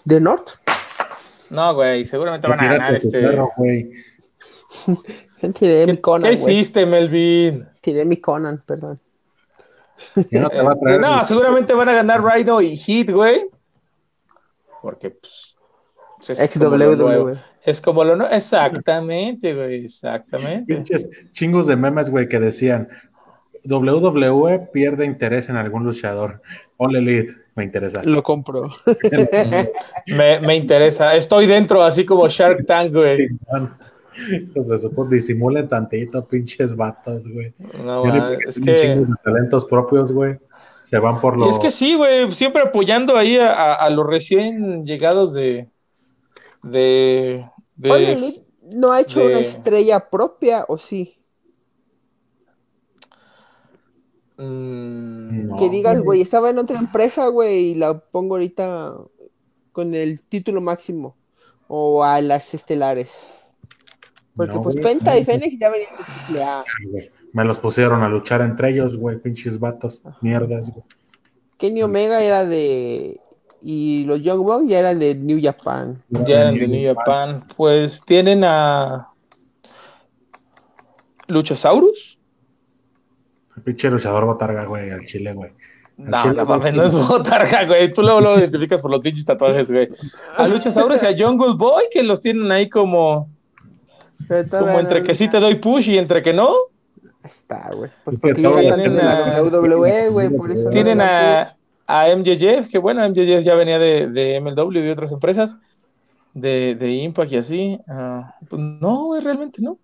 [0.04, 0.52] ¿De North?
[1.50, 3.20] No, güey, seguramente van a ganar este.
[3.20, 3.92] perro, güey.
[5.58, 6.54] Tiré mi ¿Qué, Conan, qué güey.
[6.54, 7.68] hiciste, Melvin?
[7.80, 9.00] Tiré mi Conan, perdón.
[10.30, 10.96] Ya no te va a traer.
[10.96, 13.46] Eh, no, seguramente van a ganar Rhino y Hit, güey.
[14.82, 15.45] Porque, pues.
[16.32, 16.56] Es.
[16.60, 17.36] WWE.
[17.64, 18.28] Es como lo no.
[18.28, 20.74] Exactamente, güey, exactamente.
[20.74, 22.88] Pinches chingos de memes, güey, que decían
[23.68, 26.40] WWE pierde interés en algún luchador.
[26.76, 28.02] All Elite, me interesa.
[28.04, 28.68] Lo compro.
[30.06, 31.14] Me, me interesa.
[31.16, 33.28] Estoy dentro, así como Shark Tank, güey.
[34.30, 37.52] Hijos de su puta, disimulen tantito, pinches vatos, güey.
[37.84, 38.74] No, Tienen ma, que es que.
[38.76, 40.36] chingos de talentos propios, güey.
[40.84, 41.50] Se van por Y lo.
[41.50, 45.66] es que sí, güey, siempre apoyando ahí a, a- a los recién llegados de.
[46.70, 47.46] De.
[47.76, 51.18] de- All Elite no ha hecho de- una estrella propia, ¿o sí?
[54.38, 55.56] Mm, No.
[55.56, 58.94] Que digas, güey, estaba en otra empresa, güey, y la pongo ahorita
[59.72, 61.16] con el título máximo.
[61.68, 63.26] O a las estelares.
[64.36, 65.18] Porque No, pues güey, Penta no.
[65.20, 66.64] y Fénix ya venían de triple A.
[66.90, 67.10] güey.
[67.32, 70.84] Me los pusieron a luchar entre ellos, güey, pinches vatos, mierdas, güey.
[71.58, 73.20] Kenny Omega era de.
[73.68, 76.00] Y los Young Bucks ya eran de New Japan.
[76.08, 77.42] Ya eran de New Japan.
[77.56, 79.08] Pues tienen a.
[81.26, 82.16] Luchasaurus.
[83.56, 85.50] El pinche luchador botarga, güey, al chile, güey.
[85.98, 87.92] Al No, chile, mames, no es botarga, güey.
[87.92, 89.88] Tú luego lo identificas por los pinches tatuajes, güey.
[90.36, 93.28] A Luchasaurus y a Jungle Boy, que los tienen ahí como,
[94.50, 96.50] como entre que sí te doy push y entre que no.
[97.24, 97.90] Ahí está, güey.
[98.04, 100.28] Pues Es que porque tienen la a- WWE, güey.
[100.30, 101.55] Por eso no Tienen a, push.
[101.86, 105.56] A MJF, que bueno, MJF ya venía de, de MLW y de otras empresas,
[106.34, 107.80] de, de Impact y así.
[107.88, 109.78] Ah, pues no, güey, realmente no.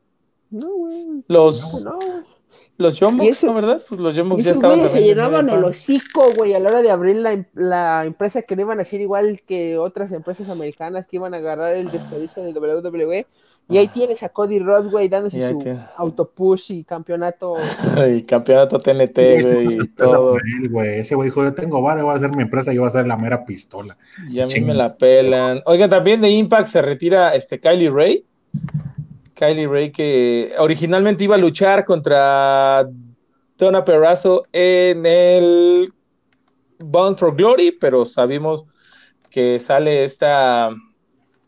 [0.51, 1.25] No, güey.
[1.29, 1.99] Los, No.
[2.79, 3.83] Los Young Y Bucks, ese- ¿no, verdad?
[3.89, 6.83] Pues los Young Y Bucks ya estaban se llenaban el hocico, güey, a la hora
[6.83, 10.49] de abrir la, em- la empresa que no iban a ser igual que otras empresas
[10.49, 13.27] americanas que iban a agarrar el desperdicio de WWE.
[13.69, 15.81] Y ahí tienes a Cody Rhodes, güey, dándose su tiene.
[15.97, 17.55] autopush y campeonato.
[18.17, 20.37] Y campeonato TNT, güey, y todo.
[20.71, 20.99] Güey.
[21.01, 23.07] Ese güey dijo, yo tengo varo, voy a hacer mi empresa y voy a hacer
[23.07, 23.97] la mera pistola.
[24.31, 25.63] Y a mí me la pelan.
[25.67, 28.25] Oigan, también de Impact se retira este Kylie Ray.
[29.43, 32.89] Kylie Ray que originalmente iba a luchar contra
[33.59, 35.93] Donna Perrazzo en el
[36.79, 38.65] Bound for Glory, pero sabemos
[39.31, 40.71] que sale esta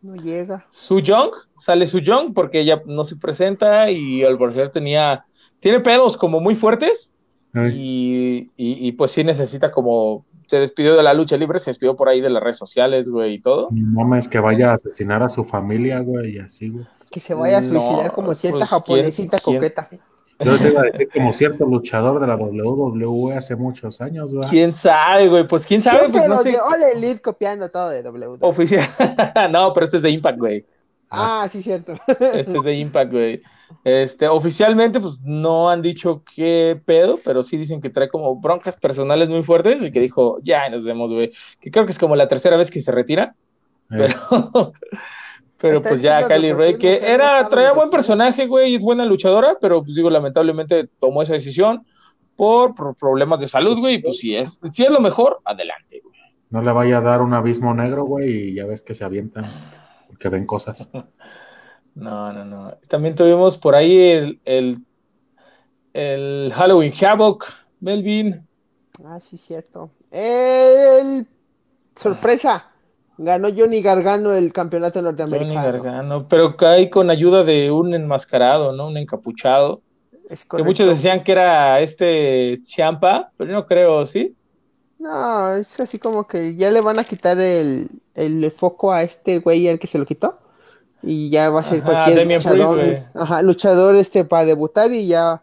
[0.03, 0.67] No llega.
[0.73, 1.31] Su Young,
[1.61, 5.25] sale Su Young porque ella no se presenta y al parecer tenía,
[5.61, 7.13] tiene pedos como muy fuertes
[7.55, 11.95] y, y, y, pues sí necesita como, se despidió de la lucha libre, se despidió
[11.95, 13.69] por ahí de las redes sociales, güey, y todo.
[13.71, 16.85] No mames, que vaya a asesinar a su familia, güey, y así, güey.
[17.15, 19.89] Que se vaya a No, suicidar como cierta pues, japonesita ¿quién- coqueta.
[20.41, 24.49] Yo te iba a decir como cierto luchador de la WWE hace muchos años, güey.
[24.51, 25.47] ¿Quién sabe, güey?
[25.47, 26.51] Pues quién sabe, Siempre pues no sé.
[26.51, 28.39] de All Elite copiando todo de WWE.
[28.41, 28.89] Oficial.
[29.53, 30.67] no, pero este es de Impact, güey.
[31.09, 31.93] Ah, sí, cierto.
[32.09, 33.43] Este es de Impact, güey.
[33.85, 38.77] Este, oficialmente, pues no han dicho qué pedo, pero sí dicen que trae como broncas
[38.77, 41.33] personales muy fuertes y que dijo, ya nos vemos, güey.
[41.61, 43.37] Que creo que es como la tercera vez que se retira,
[43.93, 44.73] Eh, pero,
[45.65, 48.83] pero Está pues ya diciendo Kylie que no era, traía buen personaje, güey, y es
[48.83, 51.87] buena luchadora, pero pues digo, lamentablemente tomó esa decisión
[52.37, 56.03] por, por problemas de salud, güey, y pues si es, si es lo mejor, adelante,
[56.05, 56.21] güey.
[56.51, 59.47] no le vaya a dar un abismo negro, güey, y ya ves que se avientan,
[60.07, 60.87] porque ven cosas.
[61.97, 62.77] No, no, no.
[62.89, 64.79] También tuvimos por ahí el, el,
[65.93, 67.45] el Halloween Havoc,
[67.79, 68.45] Melvin.
[69.05, 69.93] Ah, sí, cierto.
[70.11, 71.25] El
[71.95, 72.74] sorpresa.
[73.17, 75.63] Ganó Johnny Gargano el campeonato Johnny norteamericano.
[75.63, 78.89] Gargano, pero cae con ayuda de un enmascarado, ¿no?
[78.89, 79.83] Un encapuchado.
[80.29, 84.35] Es Que muchos decían que era este Champa, pero yo no creo, ¿sí?
[84.99, 89.39] No, es así como que ya le van a quitar el, el foco a este
[89.41, 90.39] güey al que se lo quitó.
[91.03, 93.03] Y ya va a ser Ajá, cualquier Damian luchador.
[93.15, 95.43] ajá, luchador este para debutar y ya.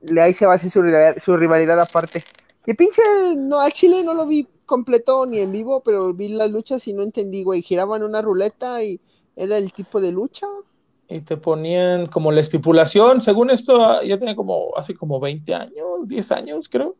[0.00, 2.24] le- Ahí se va a hacer su, rivalidad- su rivalidad aparte.
[2.64, 3.02] Que pinche,
[3.36, 6.94] no, al Chile no lo vi completo ni en vivo, pero vi las luchas y
[6.94, 7.60] no entendí, güey.
[7.60, 9.00] Giraban una ruleta y
[9.36, 10.46] era el tipo de lucha.
[11.10, 16.08] y te ponían como la estipulación, según esto, ya tenía como hace como 20 años,
[16.08, 16.96] 10 años creo,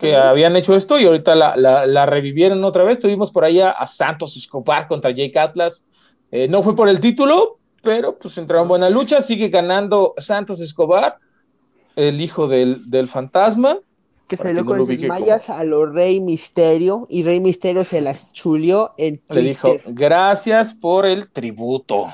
[0.00, 2.98] que habían hecho esto y ahorita la, revivieron otra vez.
[2.98, 5.84] Tuvimos por allá a Santos Escobar contra Jake Atlas.
[6.32, 11.18] Eh, no fue por el título, pero pues entraron buena lucha, sigue ganando Santos Escobar,
[11.94, 13.78] el hijo del, fantasma.
[14.30, 18.94] Que salió con sus mayas a los Rey Misterio y Rey Misterio se las chulió
[18.96, 19.36] en Twitter.
[19.42, 22.06] Le dijo, gracias por el tributo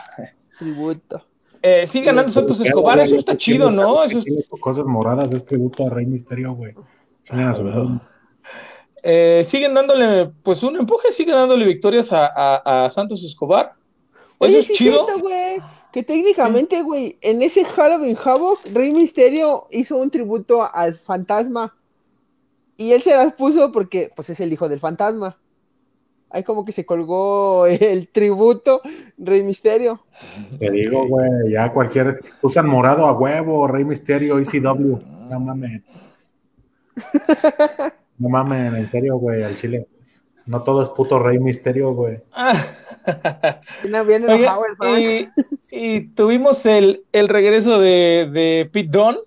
[0.56, 1.22] tributo.
[1.62, 4.02] Eh, sí, ganando Santos Escobar, eso está chido, ¿no?
[4.04, 4.24] Eso es...
[4.60, 6.74] Cosas moradas es tributo a Rey Misterio, güey.
[9.02, 13.72] Eh, siguen dándole, pues un empuje, siguen dándole victorias a, Santos Escobar.
[14.38, 15.06] Oye, es chido.
[15.18, 15.58] güey.
[15.92, 21.74] Que técnicamente, güey, en ese Halloween Havoc, Rey Misterio hizo un tributo al fantasma.
[22.76, 25.38] Y él se las puso porque, pues, es el hijo del fantasma.
[26.30, 28.82] Ahí como que se colgó el tributo
[29.16, 30.04] Rey Misterio.
[30.58, 32.20] Te digo, güey, ya cualquier.
[32.42, 34.98] Usan morado a huevo, Rey Misterio, ECW.
[35.30, 35.82] No mames.
[38.18, 39.86] No mames, en serio, güey, al chile.
[40.46, 42.18] No todo es puto Rey Misterio, güey.
[44.98, 45.26] y,
[45.70, 49.18] y, tuvimos el, el regreso de, de Pete Dunne,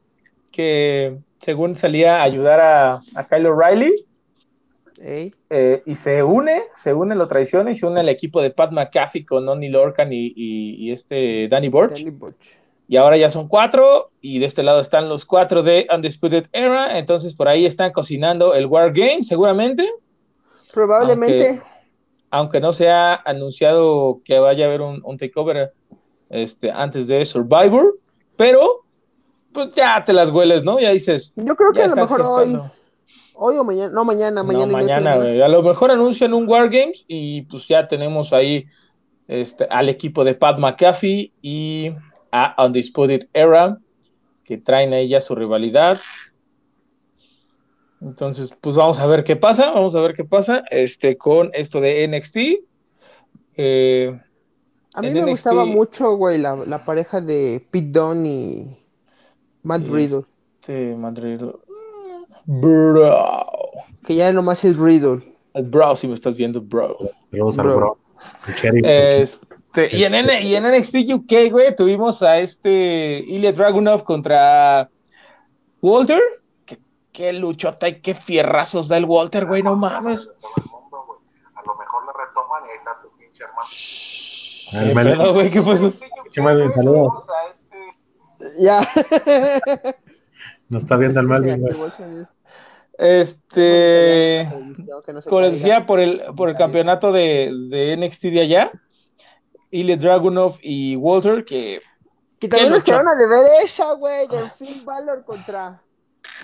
[0.52, 4.06] que según salía a ayudar a, a Kyle O'Reilly
[5.02, 8.72] eh, y se une, se une, lo traiciona y se une el equipo de Pat
[8.72, 12.06] McAfee con Oni Lorcan y, este Danny Burch.
[12.88, 16.98] Y ahora ya son cuatro, y de este lado están los cuatro de Undisputed Era.
[16.98, 19.88] Entonces por ahí están cocinando el War Game, seguramente.
[20.74, 21.62] Probablemente.
[22.32, 25.72] Aunque, no se ha anunciado que vaya a haber un, takeover
[26.30, 27.96] este, antes de Survivor,
[28.38, 28.84] pero
[29.54, 30.80] pues ya te las hueles, ¿no?
[30.80, 31.34] Ya dices.
[31.36, 32.60] Yo creo que a lo mejor hoy
[33.42, 34.66] Hoy o mañana, no mañana, mañana.
[34.66, 38.66] No, mañana, A lo mejor anuncian un Wargames y pues ya tenemos ahí
[39.30, 41.94] este, al equipo de Pat McAfee y
[42.34, 43.78] a Undisputed Era
[44.44, 46.00] que traen ahí ya su rivalidad.
[48.02, 51.80] Entonces, pues vamos a ver qué pasa, vamos a ver qué pasa este, con esto
[51.80, 52.38] de NXT.
[53.56, 54.20] Eh,
[54.94, 58.79] a mí me gustaba mucho, güey, la, pareja de Pete Dunne y
[59.64, 60.24] Matt Riddle.
[60.66, 61.54] Sí, Matt Riddle.
[62.46, 63.46] Bro.
[64.06, 65.36] Que ya nomás es Riddle.
[65.54, 66.98] El bro, si me estás viendo, bro.
[67.32, 67.98] bro.
[68.48, 74.90] Este, y, en, y en NXT UK, güey, tuvimos a este Ilya Dragunov contra
[75.82, 76.22] Walter.
[76.66, 76.80] Qué,
[77.12, 80.28] qué luchota y qué fierrazos da el Walter, güey, no mames.
[81.56, 83.68] A lo mejor le retoman y ahí está tu pinche hermano.
[84.72, 85.50] ¿Qué güey?
[85.50, 85.94] ¿Qué pasó?
[88.60, 88.82] Ya.
[90.70, 91.92] No está viendo el Melvin, güey.
[92.98, 94.50] Este,
[95.30, 98.72] como les decía, por el, por el campeonato de, de NXT de allá,
[99.72, 101.82] Ilya Dragunov y Walter, que...
[102.40, 105.82] Que también nos quedaron a deber esa, güey, del Finn Balor contra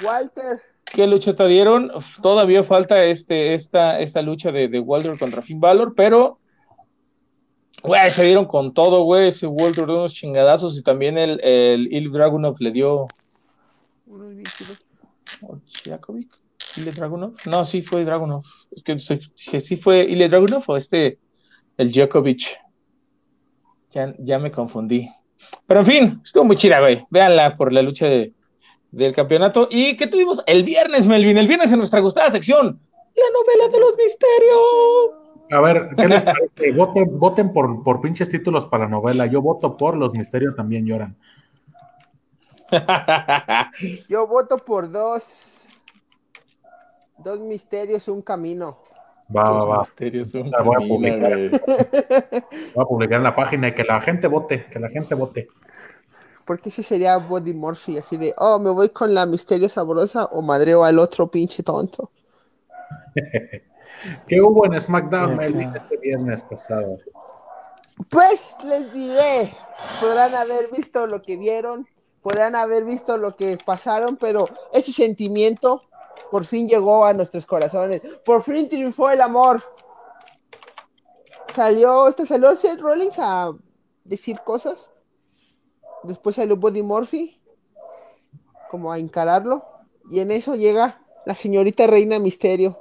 [0.04, 0.62] Walter.
[0.86, 1.92] ¿Qué lucha te dieron?
[2.22, 6.40] Todavía falta este, esta, esta lucha de, de Walter contra Finn Balor, pero
[7.84, 9.28] Güey, se dieron con todo, güey.
[9.28, 13.08] Ese Walter de unos chingadazos y también el, el Ilya Dragunov le dio.
[16.78, 17.34] ¿Ile Dragunov?
[17.46, 18.44] No, sí fue Dragunov.
[18.72, 21.20] Es que, sí fue Ile Dragunov o este,
[21.78, 22.58] el Djokovic.
[23.92, 25.10] Ya, ya me confundí.
[25.68, 27.06] Pero en fin, estuvo muy chida, güey.
[27.10, 29.68] Véanla por la lucha del campeonato.
[29.70, 31.38] ¿Y qué tuvimos el viernes, Melvin?
[31.38, 32.80] El viernes en nuestra gustada sección,
[33.16, 35.25] la novela de los misterios.
[35.52, 36.72] A ver, ¿qué les parece?
[36.72, 39.26] Voten, voten por, por pinches títulos para la novela.
[39.26, 41.16] Yo voto por Los Misterios también lloran.
[44.10, 45.52] Yo voto por dos.
[47.18, 48.78] Dos misterios, un camino.
[49.36, 49.80] Va, va, va.
[49.82, 51.32] Misterios, un voy, a publicar.
[52.76, 55.48] voy a publicar en la página y que la gente vote, que la gente vote.
[56.46, 60.42] Porque ese sería Body Murphy, así de, oh, me voy con la misterio sabrosa o
[60.42, 62.12] madreo al otro pinche tonto.
[64.28, 66.98] ¿Qué hubo en SmackDown, Melvin, este viernes pasado?
[68.10, 69.54] Pues les diré,
[70.02, 71.88] podrán haber visto lo que vieron,
[72.22, 75.84] podrán haber visto lo que pasaron, pero ese sentimiento
[76.32, 78.02] por fin llegó a nuestros corazones.
[78.26, 79.64] Por fin triunfó el amor.
[81.54, 83.54] Salió, este salió Seth Rollins a
[84.04, 84.92] decir cosas.
[86.04, 87.42] Después salió Body Murphy,
[88.70, 89.66] como a encararlo.
[90.12, 92.78] Y en eso llega la señorita Reina Misterio.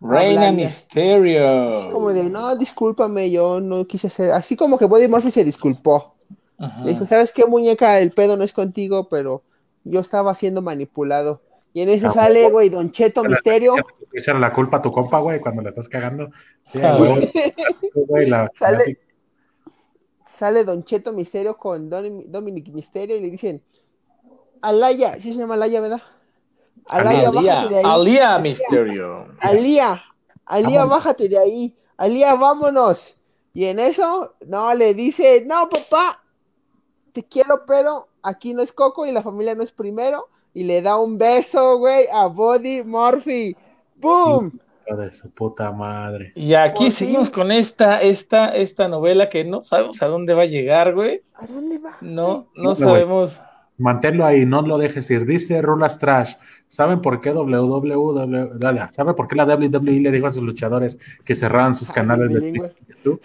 [0.00, 1.68] Reina Misterio.
[1.68, 4.30] Así como de, no, discúlpame, yo no quise hacer.
[4.32, 6.14] Así como que Body Murphy se disculpó.
[6.84, 7.98] dijo, ¿sabes qué, muñeca?
[8.00, 9.42] El pedo no es contigo, pero
[9.84, 11.42] yo estaba siendo manipulado.
[11.72, 13.74] Y en eso ah, sale, güey, Don Cheto Misterio.
[14.12, 16.30] Echarle la culpa a tu compa, güey, cuando la estás cagando.
[16.72, 16.78] Sí,
[18.54, 18.98] sale,
[20.24, 23.62] sale Don Cheto Misterio con Don- Dominic Misterio y le dicen,
[24.60, 26.02] Alaya, sí se llama Alaya, ¿verdad?
[26.88, 27.84] Alaya, bájate de Alía, ahí.
[27.84, 29.26] Alía Misterio.
[29.40, 30.04] Alía,
[30.46, 31.76] Alía, bájate de ahí.
[31.96, 33.16] Alía, vámonos.
[33.54, 36.22] Y en eso, no, le dice, no, papá,
[37.12, 40.28] te quiero, pero aquí no es Coco y la familia no es primero.
[40.54, 43.56] Y le da un beso, güey, a Body Murphy.
[43.96, 44.58] ¡Boom!
[44.86, 46.32] De su puta madre.
[46.34, 47.34] Y aquí Por seguimos fin.
[47.34, 51.22] con esta, esta, esta novela que no sabemos a dónde va a llegar, güey.
[51.34, 51.90] ¿A dónde va?
[52.00, 52.76] No, No, no güey.
[52.76, 53.40] sabemos.
[53.76, 55.26] Manténlo ahí, no lo dejes ir.
[55.26, 56.34] Dice Rulas Trash.
[56.68, 60.98] ¿Saben por qué WWE, dale, ¿saben por qué la WWE le dijo a sus luchadores
[61.24, 62.72] que cerraran sus canales de.
[62.88, 63.20] YouTube?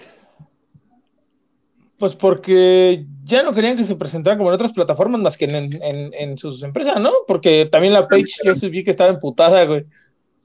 [1.99, 5.55] Pues porque ya no querían que se presentaran como en otras plataformas más que en,
[5.81, 7.11] en, en sus empresas, ¿no?
[7.27, 9.85] Porque también la Page yo subí que estaba emputada, güey.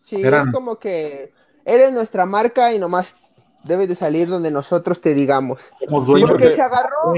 [0.00, 1.32] Sí, Eran- es como que
[1.64, 3.16] eres nuestra marca y nomás
[3.64, 5.60] debes de salir donde nosotros te digamos.
[5.80, 7.14] Sí, Porque porque- se agarró,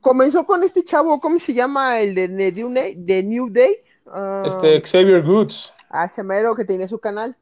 [0.00, 2.00] comenzó con este chavo, ¿cómo se llama?
[2.00, 2.28] El de.
[2.96, 3.76] De New Day.
[4.06, 5.72] Ah, Este Xavier Goods.
[6.04, 7.36] ese mero que tenía su canal.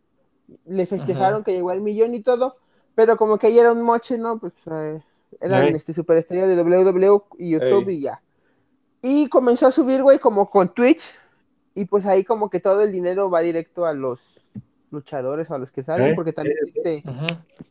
[0.67, 2.57] Le festejaron que llegó al millón y todo,
[2.95, 4.39] pero como que ahí era un moche, ¿no?
[4.39, 5.01] Pues eh,
[5.41, 5.75] eran Ey.
[5.75, 7.97] este superestrella de WWE y YouTube Ey.
[7.97, 8.21] y ya.
[9.03, 11.15] Y comenzó a subir, güey, como con Twitch,
[11.75, 14.19] y pues ahí como que todo el dinero va directo a los
[14.91, 17.05] luchadores o a los que salen, porque también este.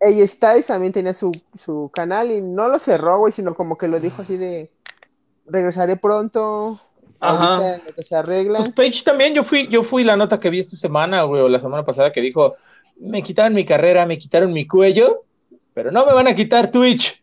[0.01, 3.89] AJ Styles también tenía su, su canal y no lo cerró, güey, sino como que
[3.89, 4.71] lo dijo así de
[5.45, 6.79] regresaré pronto,
[7.21, 7.75] Ajá.
[7.75, 8.59] en lo que se arregla.
[8.59, 11.49] Pues Page también, yo fui, yo fui la nota que vi esta semana, güey, o
[11.49, 12.55] la semana pasada que dijo,
[12.99, 15.23] me quitaron mi carrera, me quitaron mi cuello,
[15.73, 17.21] pero no me van a quitar Twitch.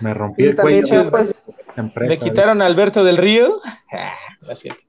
[0.00, 1.10] Me rompí Y el cuello.
[1.10, 1.42] pues,
[1.76, 3.60] empresa, Me quitaron a Alberto del Río.
[3.92, 4.80] Ah, lo siento.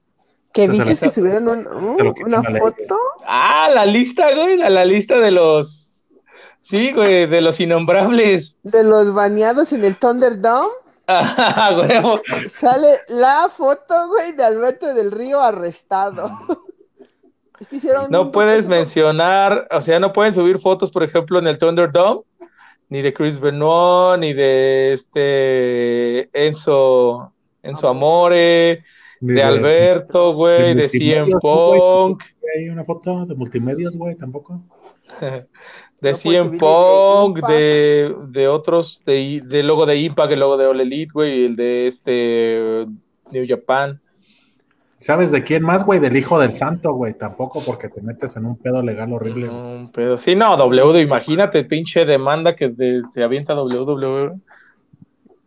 [0.52, 1.66] Que Eso se viste que subieron un-
[2.24, 2.96] una foto.
[3.26, 5.90] Ah, la lista, güey, la, la lista de los,
[6.62, 8.56] sí, güey, de los innombrables.
[8.62, 10.68] de los bañados en el Thunderdome,
[11.06, 11.70] Ah,
[12.48, 16.30] sale la foto, güey, de Alberto del Río arrestado.
[17.60, 21.46] es que hicieron No puedes mencionar, o sea, no pueden subir fotos, por ejemplo, en
[21.46, 22.22] el Thunderdome,
[22.88, 27.32] ni de Chris Benoit, ni de este Enzo,
[27.62, 28.84] Enzo Amore,
[29.20, 31.80] Ni de Alberto, güey, de CM multimedios, güey.
[31.80, 32.22] Punk,
[32.56, 34.62] Hay una foto de multimedios, güey, tampoco.
[35.20, 35.46] de
[36.00, 40.80] puedes CM Punk, de de, otros, de, de logo de Impact, el logo de All
[40.80, 42.86] Elite, güey, el de este
[43.30, 44.00] New Japan.
[44.98, 46.00] ¿Sabes de quién más, güey?
[46.00, 47.12] Del hijo del santo, güey.
[47.12, 49.48] Tampoco porque te metes en un pedo legal horrible.
[49.48, 49.60] güey.
[49.60, 50.16] Un pedo.
[50.16, 54.32] Sí, no, W, imagínate, pinche demanda que te, te avienta WWE.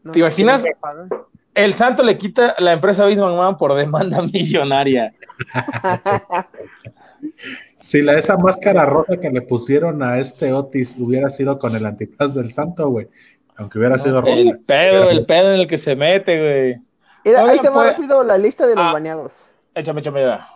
[0.04, 0.64] No, ¿Te imaginas?
[0.64, 1.28] no.
[1.56, 5.12] El santo le quita la empresa Vince McMahon por demanda millonaria.
[7.80, 11.86] Si la, esa máscara roja que le pusieron a este Otis hubiera sido con el
[11.86, 13.08] antifaz del santo, güey.
[13.56, 14.34] Aunque hubiera sido roja.
[14.34, 16.82] El pedo, el pedo en el que se mete, güey.
[17.26, 18.92] Mira, ahí te va pues- rápido la lista de los Ah.
[18.94, 19.32] bañados.
[19.76, 20.22] Échame, échame.
[20.22, 20.48] ya.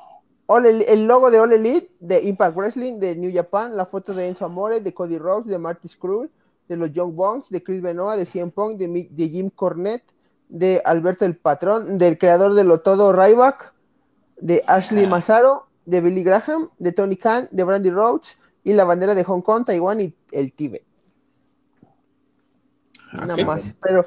[0.47, 4.13] All El- el logo de All Elite, de Impact Wrestling, de New Japan, la foto
[4.13, 6.29] de Enzo Amore, de Cody Rhodes, de Marty Scurll,
[6.67, 10.05] de los Young Bucks, de Chris Benoit, de CM Punk, de, Jim Cornette,
[10.49, 13.73] de Alberto el Patrón, del creador de Lo Todo Ryback,
[14.37, 19.15] de Ashley Massaro, de Billy Graham, de Tony Khan, de Brandy Rhodes y la bandera
[19.15, 20.83] de Hong Kong, Taiwán y el Tíbet.
[23.13, 24.05] Ah, Nada más, pero,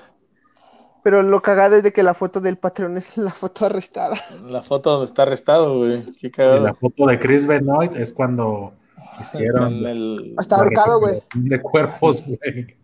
[1.03, 4.17] pero lo cagado es de que la foto del patrón es la foto arrestada.
[4.47, 6.05] La foto donde está arrestado, güey.
[6.15, 6.61] Qué Y cagado.
[6.61, 8.73] la foto de Chris Benoit es cuando
[9.21, 11.23] hicieron En el- Hasta ahorcado, güey.
[11.35, 12.77] de cuerpos, güey.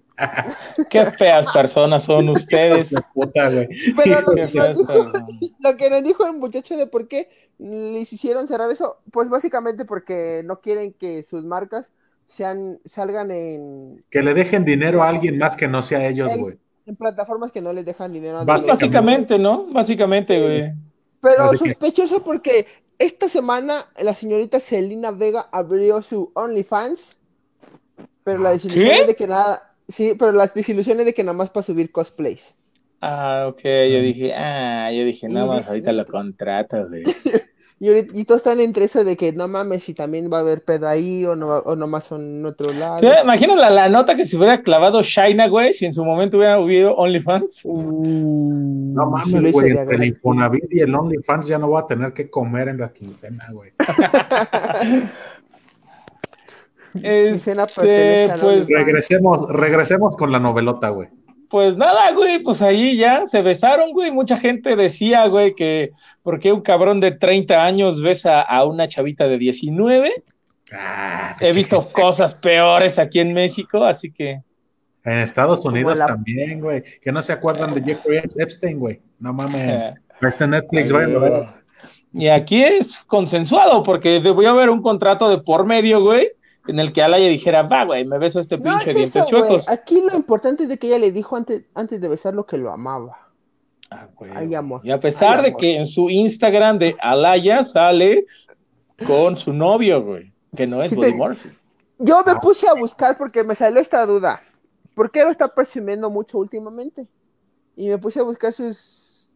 [0.90, 2.90] Qué feas personas son ustedes.
[2.90, 3.68] De puta, güey.
[3.96, 5.12] Pero lo nos dijo,
[5.60, 9.84] lo que nos dijo el muchacho de por qué les hicieron cerrar eso, pues básicamente
[9.84, 11.92] porque no quieren que sus marcas
[12.28, 16.40] sean salgan en, Que le dejen dinero a alguien más que no sea ellos, Ey.
[16.40, 16.58] güey.
[16.86, 18.68] en plataformas que no les dejan dinero a Básicamente.
[18.70, 19.66] los- Básicamente, ¿no?
[19.72, 20.72] Básicamente, güey.
[21.20, 22.66] Pero Así que- sospechoso porque
[22.98, 27.16] esta semana la señorita Selena Vega abrió su OnlyFans,
[28.24, 29.00] pero la desilusión ¿Qué?
[29.02, 32.54] es de que nada, sí, pero las desilusiones de que nada más para subir cosplays.
[33.02, 37.02] Ah, ok, yo dije, ah, yo dije, nada Y más ahorita lo contrato, güey.
[37.82, 40.40] Y, ahorita- y todos están entre eso de que no mames si también va a
[40.40, 43.00] haber pedo ahí o no o nomás son en otro lado.
[43.00, 46.36] ¿Te imaginas la, la nota que se hubiera clavado Shaina, güey, si en su momento
[46.36, 47.62] hubiera habido OnlyFans?
[47.64, 49.70] Uh, No mames, güey.
[49.70, 50.04] Entre el.
[50.04, 53.72] Infonavit y el OnlyFans ya no voy a tener que comer en la quincena, güey.
[56.94, 57.54] Este,
[58.40, 58.68] pues.
[58.68, 61.08] Regresemos, regresemos con la novelota, güey.
[61.48, 64.10] Pues nada, güey, pues ahí ya se besaron, güey.
[64.12, 65.90] Mucha gente decía, güey, que
[66.22, 70.22] ¿por qué un cabrón de 30 años besa a una chavita de 19?
[70.72, 74.40] Ah, He visto cosas peores aquí en México, así que
[75.04, 76.84] En Estados Unidos la- también, güey.
[77.02, 79.00] Que no se acuerdan de Jeffrey Epstein, güey.
[79.18, 79.94] No mames.
[80.20, 81.08] Este Netflix, güey.
[82.12, 86.30] Y aquí es consensuado, porque voy a haber un contrato de por medio, güey,
[86.66, 89.16] en el que Alaya dijera, va, güey, me beso a este No pinche es dientes
[89.16, 89.68] eso, chuecos.
[89.68, 92.70] Aquí lo importante es de que ella le dijo antes, antes de besarlo que lo
[92.70, 93.28] amaba.
[93.90, 94.30] Ah, güey.
[94.34, 94.80] Ay, amor.
[94.84, 95.60] Y a pesar Ay, de amor.
[95.60, 98.26] que en su Instagram de Alaya sale
[99.06, 101.50] con su novio, güey, que no es Sí Buddy Murphy.
[101.98, 104.42] Yo me puse a buscar porque me salió esta duda.
[104.94, 107.06] ¿Por qué lo está presumiendo mucho últimamente?
[107.76, 109.30] Y me puse a buscar sus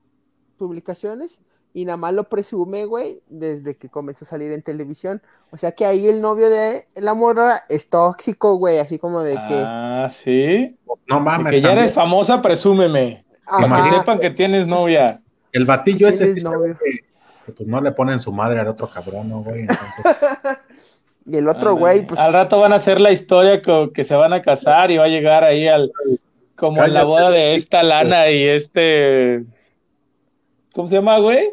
[0.56, 1.40] publicaciones
[1.76, 5.20] y nada más lo presume, güey, desde que comenzó a salir en televisión.
[5.50, 9.34] O sea que ahí el novio de la morra es tóxico, güey, así como de
[9.34, 9.60] que...
[9.66, 10.76] Ah, sí.
[11.08, 11.50] No De mames.
[11.50, 11.78] que ya también.
[11.78, 13.24] eres famosa, presúmeme.
[13.44, 15.20] Para que sepan que tienes novia.
[15.50, 16.78] El batillo ese ¿Tienes sí se ve novio?
[16.82, 16.90] que,
[17.46, 19.62] que, pues no le ponen su madre al otro cabrón, ¿no, güey?
[19.62, 19.82] Entonces,
[21.26, 22.20] y el otro, güey, pues...
[22.20, 25.04] Al rato van a hacer la historia con que se van a casar y va
[25.06, 25.90] a llegar ahí al.
[26.56, 29.44] Como en la boda de esta lana y este.
[30.72, 31.50] ¿Cómo se llama, güey?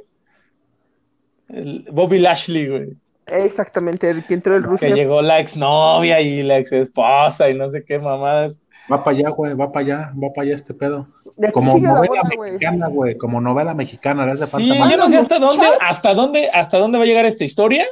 [1.54, 2.90] El Bobby Lashley, güey.
[3.28, 4.90] Exactamente, el que entró el Que Rusia.
[4.96, 8.54] llegó la exnovia y la ex esposa y no sé qué mamadas.
[8.92, 11.08] va para allá, güey, va para allá, va para allá este pedo.
[11.54, 14.98] Como novela mexicana, güey, como novela mexicana, le hace Sí, falta yo más.
[14.98, 17.86] no sé hasta dónde, hasta dónde, hasta dónde va a llegar esta historia.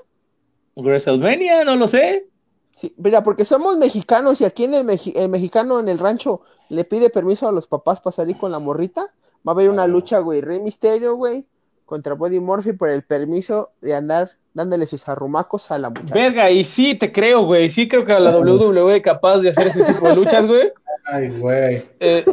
[0.76, 2.26] WrestleMania, no lo sé.
[2.72, 6.41] Sí, mira, porque somos mexicanos y aquí en el, Meji- el mexicano en el rancho
[6.70, 9.01] le pide permiso a los papás para salir con la morrita.
[9.47, 9.88] Va a haber una Ah.
[9.88, 11.45] lucha, güey, Rey Misterio, güey,
[11.89, 16.13] contra Body Murphy por el permiso de andar dándole sus arrumacos a la muchacha.
[16.13, 17.67] Verga, y sí te creo, güey.
[17.69, 20.71] Sí creo que la WWE es capaz de hacer ese tipo de luchas, güey.
[21.05, 21.81] Ay, güey.
[21.99, 22.23] Eh,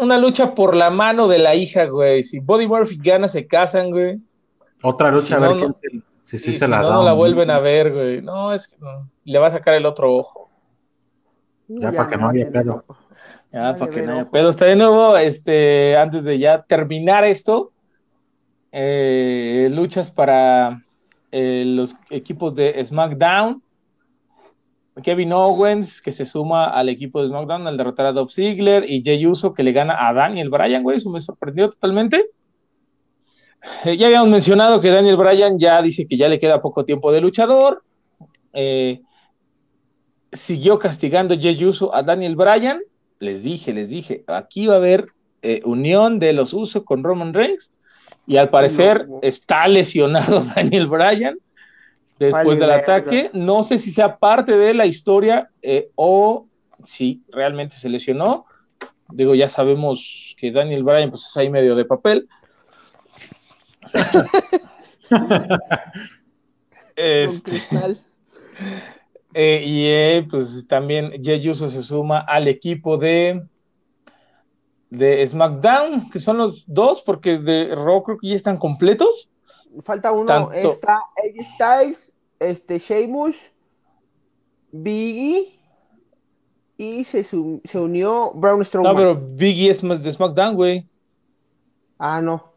[0.00, 2.24] una lucha por la mano de la hija, güey.
[2.24, 4.18] Si Body Murphy gana, se casan, güey.
[4.82, 5.74] Otra lucha, Si a ver no, quién no.
[5.74, 5.90] se,
[6.24, 6.94] si sí se si la no, da.
[6.94, 8.20] no la vuelven a ver, güey.
[8.20, 9.08] No, es que no.
[9.24, 10.50] Le va a sacar el otro ojo.
[11.68, 12.84] Ya, para que no haya pedo.
[13.52, 14.50] Ya, para que no haya pedo.
[14.50, 17.70] Está de nuevo, este, antes de ya terminar esto,
[18.76, 20.82] eh, luchas para
[21.30, 23.62] eh, los equipos de SmackDown.
[25.00, 29.04] Kevin Owens, que se suma al equipo de SmackDown al derrotar a Dolph Ziggler, y
[29.04, 32.26] Jey Uso, que le gana a Daniel Bryan, güey, eso me sorprendió totalmente.
[33.84, 37.12] Eh, ya habíamos mencionado que Daniel Bryan ya dice que ya le queda poco tiempo
[37.12, 37.84] de luchador.
[40.32, 42.80] Siguió castigando Jey Uso a Daniel Bryan.
[43.20, 45.06] Les dije, les dije, aquí va a haber
[45.64, 47.70] unión de los Uso con Roman Reigns.
[48.26, 49.18] Y al parecer no.
[49.22, 51.36] está lesionado Daniel Bryan
[52.18, 53.30] después Vale, del ataque.
[53.32, 56.46] No sé si sea parte de la historia eh, o
[56.86, 58.46] si realmente se lesionó.
[59.10, 62.28] Digo, ya sabemos que Daniel Bryan pues es ahí medio de papel.
[66.96, 67.98] Este, cristal.
[69.34, 73.42] eh, y eh, pues también Jey Uso se suma al equipo de
[74.96, 79.28] de SmackDown, que son los dos, porque de Raw creo que ya están completos.
[79.80, 83.36] Falta uno, Tanto- está AJ Styles, este Sheamus,
[84.72, 85.58] Biggie
[86.76, 88.92] y se, se unió Braun Strowman.
[88.92, 90.86] No, pero Biggie es más de SmackDown, güey.
[91.98, 92.52] Ah, no.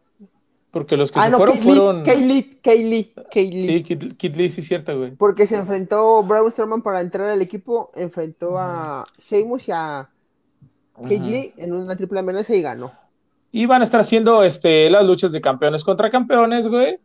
[0.70, 2.02] Porque los que Ah, se no, fueron Kaylee, fueron.
[2.04, 3.66] Kaylee, Kaylee, Kaylee.
[3.68, 5.12] Sí, Kid, Kid Lee, sí, cierto, güey.
[5.12, 10.10] Porque se enfrentó Braun Strowman para entrar al equipo, enfrentó a Sheamus y a
[11.06, 12.92] Kaylee en una triple amenaza y ganó.
[13.52, 16.98] Y van a estar haciendo este, las luchas de campeones contra campeones, güey.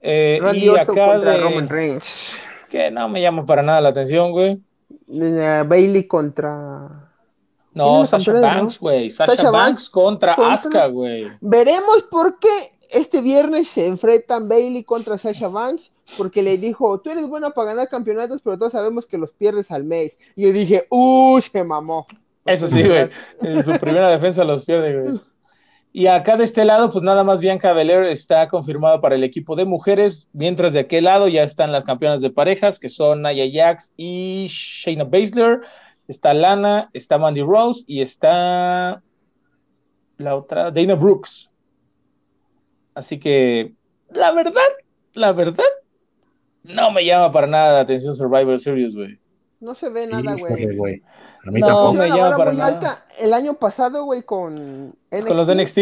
[0.00, 2.32] Eh, Randy y Orton acá contra de- Roman Reigns.
[2.70, 4.60] que no me llama para nada la atención, güey.
[5.06, 6.88] Bailey contra.
[7.72, 8.80] ¿Quién No, Sasha Banks, no?
[8.80, 9.10] güey.
[9.10, 11.26] Sasha, Sasha Banks, Banks contra, contra- Asuka, güey.
[11.40, 12.48] Veremos por qué
[12.90, 17.68] este viernes se enfrentan Bailey contra Sasha Banks, porque le dijo, tú eres buena para
[17.74, 20.18] ganar campeonatos, pero todos sabemos que los pierdes al mes.
[20.34, 22.06] Y yo dije, uh, se mamó.
[22.48, 23.10] Eso sí, güey.
[23.42, 25.20] En su primera defensa los pierde, güey.
[25.92, 29.54] Y acá de este lado, pues nada más Bianca Belair está confirmada para el equipo
[29.54, 33.44] de mujeres, mientras de aquel lado ya están las campeonas de parejas, que son Nia
[33.52, 35.60] Jax y Shayna Baszler.
[36.08, 39.02] Está Lana, está Mandy Rose y está
[40.16, 41.50] la otra, Dana Brooks.
[42.94, 43.74] Así que,
[44.10, 44.68] la verdad,
[45.12, 45.64] la verdad,
[46.62, 49.18] no me llama para nada la atención Survivor Series, güey.
[49.60, 51.02] No se ve nada, güey.
[51.46, 51.92] A mí No, tampoco.
[51.94, 52.68] Me vara para muy nada.
[52.74, 55.26] alta el año pasado, güey, con NXT.
[55.26, 55.78] Con los de NXT.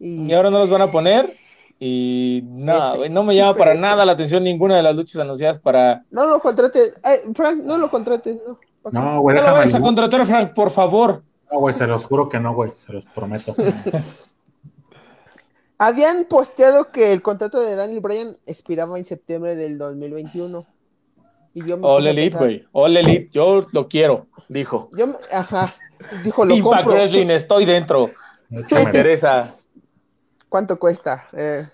[0.00, 1.32] Y, Y ahora no los van a poner.
[1.78, 5.20] Y no, F, güey, no me llama para nada la atención ninguna de las luchas
[5.20, 6.04] anunciadas para.
[6.10, 6.94] No lo contrates.
[7.04, 8.36] Eh, Frank, no lo contrates.
[8.46, 8.58] No.
[8.90, 9.58] No, güey, No lo déjame.
[9.58, 11.22] vayas a contratar, Frank, por favor.
[11.50, 13.54] No, güey, se los juro que no, güey, se los prometo.
[15.78, 20.64] Habían posteado que el contrato de Daniel Bryan expiraba en septiembre del 2021.
[21.54, 22.66] Y yo me All Elite, güey.
[22.72, 24.88] All Elite, yo lo quiero, dijo.
[24.96, 25.74] Yo, me- ajá.
[26.24, 26.92] Dijo, lo Impact compro.
[27.00, 28.10] Wrestling, estoy dentro.
[28.48, 28.82] Me Échame.
[28.82, 29.54] interesa.
[30.48, 31.28] ¿Cuánto cuesta?
[31.32, 31.66] Eh,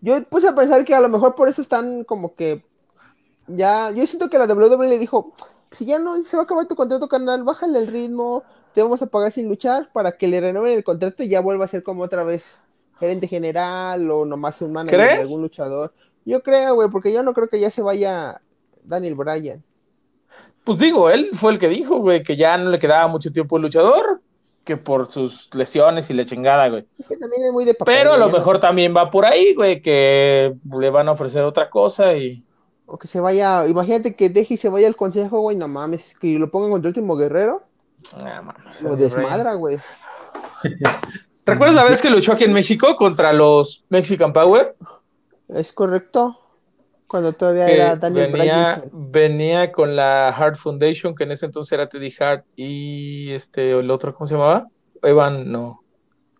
[0.00, 2.64] Yo puse a pensar que a lo mejor por eso están como que
[3.48, 5.32] ya, yo siento que la WWE le dijo,
[5.70, 9.02] si ya no se va a acabar tu contrato canal, bájale el ritmo, te vamos
[9.02, 11.82] a pagar sin luchar para que le renueven el contrato y ya vuelva a ser
[11.82, 12.58] como otra vez
[12.98, 15.92] gerente general o nomás un manager de algún luchador.
[16.26, 18.40] Yo creo, güey, porque yo no creo que ya se vaya
[18.82, 19.62] Daniel Bryan.
[20.64, 23.56] Pues digo, él fue el que dijo, güey, que ya no le quedaba mucho tiempo
[23.56, 24.20] el luchador,
[24.64, 26.84] que por sus lesiones y la chingada, güey.
[26.98, 27.94] Es que también es muy de papel.
[27.96, 31.42] Pero a lo no- mejor también va por ahí, güey, que le van a ofrecer
[31.44, 32.42] otra cosa y...
[32.88, 36.16] O que se vaya, imagínate que deje y se vaya al consejo, güey, no mames,
[36.20, 37.62] que lo pongan contra el último guerrero,
[38.14, 39.78] Ah, mames, lo desmadra, güey.
[41.46, 44.74] ¿Recuerdas la vez que luchó aquí en México contra los Mexican Power?
[45.48, 46.38] Es correcto.
[47.06, 48.90] Cuando todavía Que era Daniel venía, Bryan.
[49.12, 53.90] venía con la Hart Foundation, que en ese entonces era Teddy Hart y este, el
[53.92, 54.66] otro, ¿cómo se llamaba?
[55.02, 55.82] Evan, no.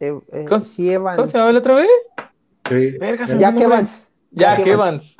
[0.00, 1.14] Eh, eh, ¿Cómo- sí, Evan.
[1.16, 1.88] ¿Cómo se llamaba el otra vez?
[2.68, 2.98] Sí.
[2.98, 3.60] Verga, Jack.
[3.60, 4.10] Evans.
[4.32, 5.16] Jack Evans.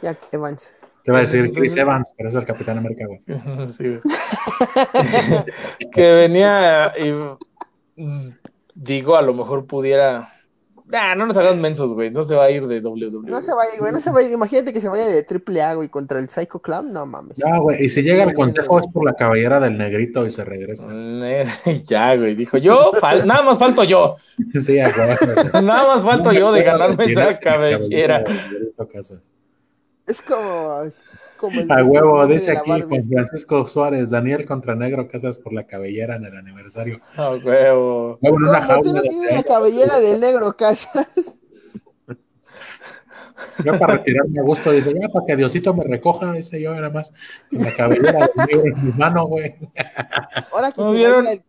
[0.00, 0.86] Jack Evans.
[1.02, 3.20] Te va a decir Chris Evans, pero es el Capitán América, güey.
[3.70, 4.00] Sí, güey.
[5.92, 7.12] que venía y
[8.00, 8.30] mm,
[8.74, 10.34] digo, a lo mejor pudiera.
[10.90, 12.10] Nah, no nos hagamos mensos, güey.
[12.10, 13.28] No se va a ir de WWE.
[13.30, 14.30] No se vaya, güey, no se vaya.
[14.30, 16.84] Imagínate que se vaya de triple A, güey, contra el Psycho Club.
[16.90, 17.38] No mames.
[17.38, 20.44] No, güey, y si llega al consejo es por la cabellera del negrito y se
[20.44, 20.86] regresa.
[21.86, 22.34] Ya, güey.
[22.34, 24.16] Dijo yo, fal- nada más falto yo.
[24.64, 25.14] Sí, a huevo.
[25.64, 28.24] Nada más falto yo de ganarme esa cabellera.
[30.06, 30.84] Es como.
[31.38, 32.70] Como el A huevo, dice aquí.
[32.70, 37.00] Juan Francisco Suárez, Daniel contra Negro Casas por la cabellera en el aniversario.
[37.16, 38.18] A huevo.
[38.20, 38.82] En una ¿Cómo?
[38.82, 41.40] Tú jaula no de la cabellera del negro, Casas.
[43.64, 46.90] Yo para retirarme a gusto, dice, ya para que Diosito me recoja, dice yo nada
[46.90, 47.12] más,
[47.50, 49.54] con la cabellera del negro en mi mano, güey.
[50.52, 51.24] Ahora que ¿No se vieron?
[51.24, 51.42] vaya.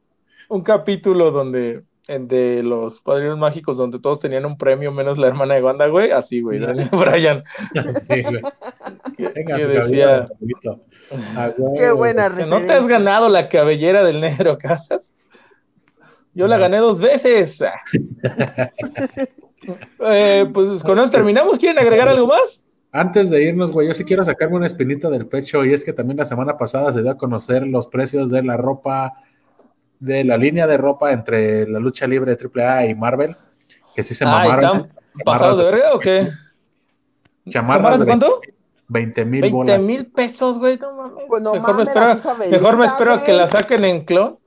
[0.50, 1.84] Un capítulo donde
[2.18, 6.12] de los padrinos mágicos donde todos tenían un premio menos la hermana de banda, güey.
[6.12, 6.60] Así, güey.
[6.60, 7.44] Daniel Bryan.
[8.10, 8.42] Sí, güey.
[9.16, 10.08] Que, Venga, que decía.
[10.22, 10.80] del negrito.
[11.36, 11.74] A huevo.
[11.78, 15.14] Qué buena Que no te has ganado la cabellera del negro, Casas.
[16.34, 17.62] Yo la gané dos veces.
[20.00, 21.60] Eh, pues con eso terminamos.
[21.60, 22.60] ¿Quieren agregar algo más?
[22.92, 25.94] Antes de irnos, güey, yo sí quiero sacarme una espinita del pecho y es que
[25.94, 29.14] también la semana pasada se dio a conocer los precios de la ropa,
[30.00, 33.36] de la línea de ropa entre la lucha libre AAA y Marvel,
[33.96, 34.64] que sí se Ah, mamaron.
[34.78, 34.90] ¿están
[35.26, 36.30] pasados de verga o qué?
[37.50, 38.42] Chamarras ¿Chamarras de cuánto?
[38.88, 39.82] 20 mil 20 bolas.
[39.82, 40.78] mil pesos, güey.
[40.78, 41.24] No mames.
[41.28, 42.06] Pues no mejor, me espero,
[42.38, 44.38] Belinda, mejor me espero que la saquen en clon.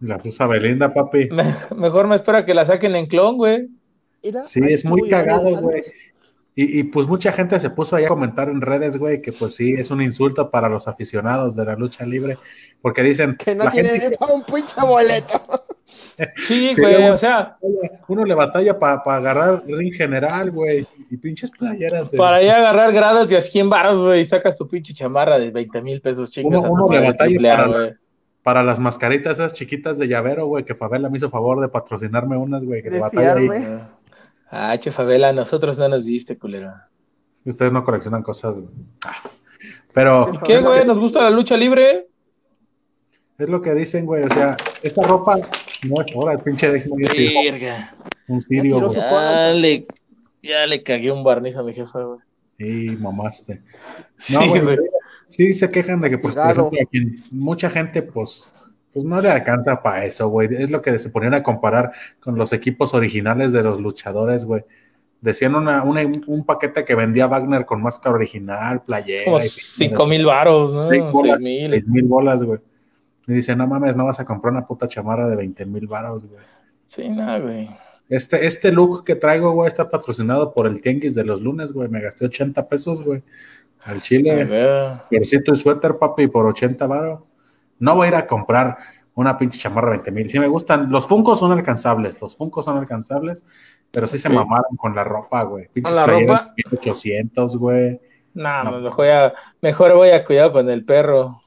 [0.00, 1.28] La usa Belinda, papi.
[1.30, 3.68] Me- mejor me espero que la saquen en clon, güey.
[4.44, 5.82] Sí, es muy cagado, güey.
[6.56, 9.54] Y, y, pues mucha gente se puso ahí a comentar en redes, güey, que pues
[9.54, 12.38] sí, es un insulto para los aficionados de la lucha libre,
[12.82, 15.40] porque dicen, Que no la tiene gente ni para un pinche boleto.
[16.46, 17.08] Sí, Sí, güey.
[17.08, 17.56] O sea,
[18.06, 22.18] uno le batalla para agarrar ring general, güey, y pinches playeras de...
[22.18, 25.50] para ya agarrar grados de a 100 baros, güey, y sacas tu pinche chamarra de
[25.50, 26.60] 20 mil pesos, chingas.
[26.62, 27.92] Uno- a uno le batalla triple A, para- güey.
[28.44, 32.36] para las mascaritas esas chiquitas de llavero, güey, que Favela me hizo favor de patrocinarme
[32.36, 33.48] unas, güey, que De de batalla ahí.
[34.50, 36.72] Ah, che, Favela, nosotros no nos diste, culero.
[37.44, 38.66] Ustedes no coleccionan cosas, güey.
[39.06, 39.30] Ah.
[39.94, 40.84] Pero Sí, ¿Qué, güey?
[40.86, 42.06] ¿Nos gusta la lucha libre?
[43.38, 45.36] es lo que dicen, güey, o sea, esta ropa
[45.88, 47.94] no es ahora el pinche Dex Verga.
[48.28, 49.00] un sirio, güey.
[49.00, 49.86] Ya le,
[50.42, 52.20] ya le cagué un barniz a mi jefa, güey.
[52.58, 53.62] Y mamaste.
[54.18, 54.76] Sí, No, güey, güey.
[55.30, 56.70] sí se quejan de que, pues, por ejemplo,
[57.30, 58.52] mucha gente, pues,
[58.92, 60.48] pues no le alcanza para eso, güey.
[60.52, 64.64] Es lo que se ponían a comparar con los equipos originales de los luchadores, güey.
[65.20, 69.24] Decían una, una- un paquete que vendía Wagner con máscara original, playera.
[69.26, 70.88] Como y- 5 mil varos, ¿no?
[70.88, 71.70] Seis 6 bolas, mil.
[71.72, 72.58] seis mil bolas, güey.
[73.26, 76.26] Y dice, no mames, no vas a comprar una puta chamarra de 20 mil baros,
[76.26, 76.42] güey.
[76.88, 77.68] Sí, no, güey.
[78.08, 81.88] Este, este look que traigo, güey, está patrocinado por el Tianguis de los lunes, güey.
[81.88, 83.22] Me gasté 80 pesos, güey.
[83.84, 84.44] Al chile.
[84.44, 84.92] ver.
[85.08, 87.20] Piercito y suéter, papi, por 80 baros.
[87.80, 88.76] No voy a ir a comprar
[89.14, 90.30] una pinche chamarra de 20 mil.
[90.30, 90.90] Sí me gustan.
[90.90, 92.20] Los Funcos son alcanzables.
[92.20, 93.44] Los Funcos son alcanzables.
[93.90, 95.66] Pero sí se mamaron con la ropa, güey.
[95.72, 96.52] Pinches ¿Con la ropa?
[96.56, 98.00] de 1800, güey.
[98.34, 98.78] No, No.
[98.80, 101.40] mejor, voy a, mejor voy a cuidar con el perro.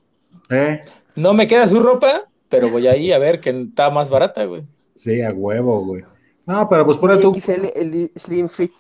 [0.50, 0.84] ¿Eh?
[1.16, 4.64] No me queda su ropa, pero voy ahí a ver que está más barata, güey.
[4.98, 6.04] Sí, a huevo, güey.
[6.46, 7.34] No, pero pues pone tú.
[7.34, 8.74] XL, el Slim Fit.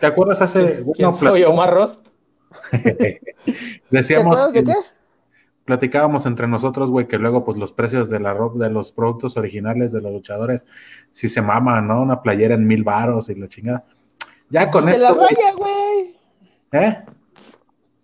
[0.00, 0.82] ¿Te acuerdas hace.
[0.94, 2.04] ¿Quién bueno, soy, Omar Rost?
[2.72, 3.20] ¿Te
[3.90, 4.38] Decíamos.
[4.40, 4.78] acuerdas de que- qué?
[5.64, 9.36] Platicábamos entre nosotros, güey, que luego, pues, los precios de la ropa, de los productos
[9.36, 10.66] originales de los luchadores,
[11.12, 12.02] si se maman, ¿no?
[12.02, 13.84] Una playera en mil varos y la chingada.
[14.50, 16.16] Ya con De esto, la güey, raya, güey.
[16.72, 16.98] ¿eh?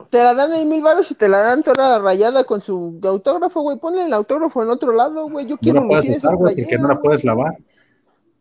[0.09, 3.61] te la dan en mil baros y te la dan toda rayada con su autógrafo,
[3.61, 3.77] güey.
[3.78, 5.47] Ponle el autógrafo en otro lado, güey.
[5.47, 7.57] Yo quiero no la lucir esa usar, porque playera, no la puedes lavar.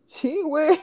[0.08, 0.76] Sí, güey.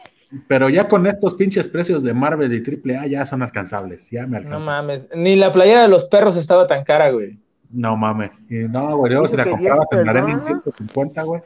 [0.48, 2.64] Pero ya con estos pinches precios de Marvel y
[2.96, 4.10] AAA ya son alcanzables.
[4.12, 4.66] Ya me No alcanzan.
[4.66, 5.08] mames.
[5.16, 7.38] Ni la playera de los perros estaba tan cara, güey.
[7.69, 8.41] No mames.
[8.49, 10.61] Y no, güey, luego Dice si la comprabas Dios en la arena en perdona.
[10.64, 11.41] 150, güey.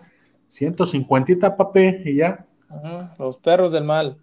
[0.47, 2.45] 150 papi, y ya.
[2.69, 4.17] Ajá, Los perros del mal.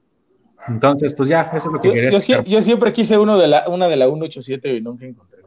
[0.67, 3.49] Entonces, pues ya, eso es lo que Yo, quería yo yo siempre quise uno de
[3.49, 5.39] la, una de la 187 y nunca encontré.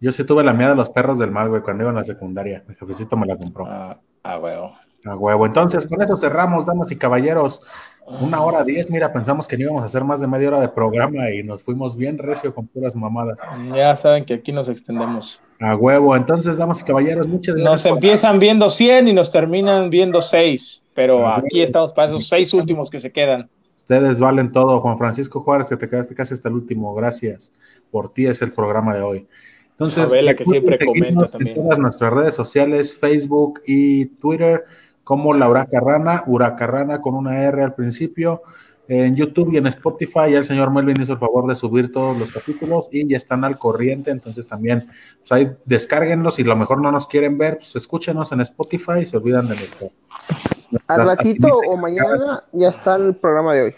[0.00, 2.04] Yo sí tuve la mía de los perros del mal, güey, cuando iba en la
[2.04, 2.62] secundaria.
[2.68, 3.66] Mi jefecito me la compró.
[3.66, 4.72] Ah, ah, huevo.
[5.04, 5.46] A huevo.
[5.46, 7.60] Entonces, con eso cerramos, damas y caballeros.
[8.06, 10.68] Una hora diez, mira, pensamos que no íbamos a hacer más de media hora de
[10.68, 13.38] programa y nos fuimos bien recio con puras mamadas.
[13.74, 15.42] Ya saben que aquí nos extendemos.
[15.60, 16.14] A huevo.
[16.16, 17.72] Entonces, damas y caballeros, muchas gracias.
[17.72, 20.82] Nos por- empiezan viendo 100 y nos terminan viendo 6.
[20.94, 23.48] Pero aquí estamos para esos 6 últimos que se quedan.
[23.76, 24.80] Ustedes valen todo.
[24.80, 26.94] Juan Francisco Juárez, que te quedaste casi hasta el último.
[26.94, 27.52] Gracias.
[27.90, 29.26] Por ti es el programa de hoy.
[29.70, 31.56] Entonces, Isabela, que siempre comenta también.
[31.56, 34.64] En todas nuestras redes sociales, Facebook y Twitter,
[35.04, 38.42] como La Huracarrana, Huracarrana con una R al principio.
[38.88, 42.16] En YouTube y en Spotify, ya el señor Melvin hizo el favor de subir todos
[42.18, 44.88] los capítulos y ya están al corriente, entonces también,
[45.18, 49.00] pues ahí descárguenlos y a lo mejor no nos quieren ver, pues escúchenos en Spotify
[49.02, 49.90] y se olvidan de nuestro.
[50.86, 53.74] Al ratito o mañana ya está el programa de hoy.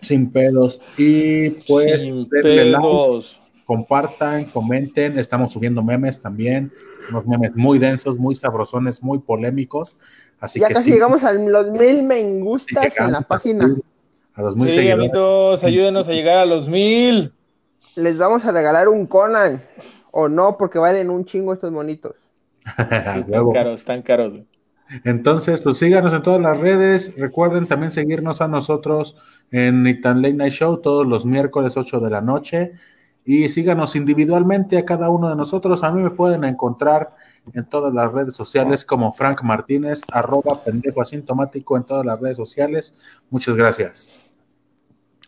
[0.00, 0.80] Sin pedos.
[0.96, 3.40] Y pues, Sin denle like, pedos.
[3.66, 5.18] compartan, comenten.
[5.18, 6.72] Estamos subiendo memes también.
[7.10, 9.96] Unos memes muy densos, muy sabrosones, muy polémicos.
[10.40, 13.76] Así ya que casi sí, llegamos a los mil me gustas en la página.
[14.34, 15.10] A los muy Sí, seguidores.
[15.10, 17.32] amigos, ayúdenos a llegar a los mil.
[17.96, 19.62] Les vamos a regalar un Conan.
[20.10, 22.14] O no, porque valen un chingo estos monitos.
[22.78, 24.34] Están caros, están caros.
[25.04, 27.16] Entonces, pues síganos en todas las redes.
[27.16, 29.16] Recuerden también seguirnos a nosotros
[29.50, 32.72] en Nitan Late Night Show todos los miércoles 8 de la noche.
[33.24, 35.82] Y síganos individualmente a cada uno de nosotros.
[35.82, 37.14] A mí me pueden encontrar
[37.54, 42.36] en todas las redes sociales como Frank Martínez, arroba pendejo asintomático en todas las redes
[42.36, 42.94] sociales.
[43.30, 44.20] Muchas gracias.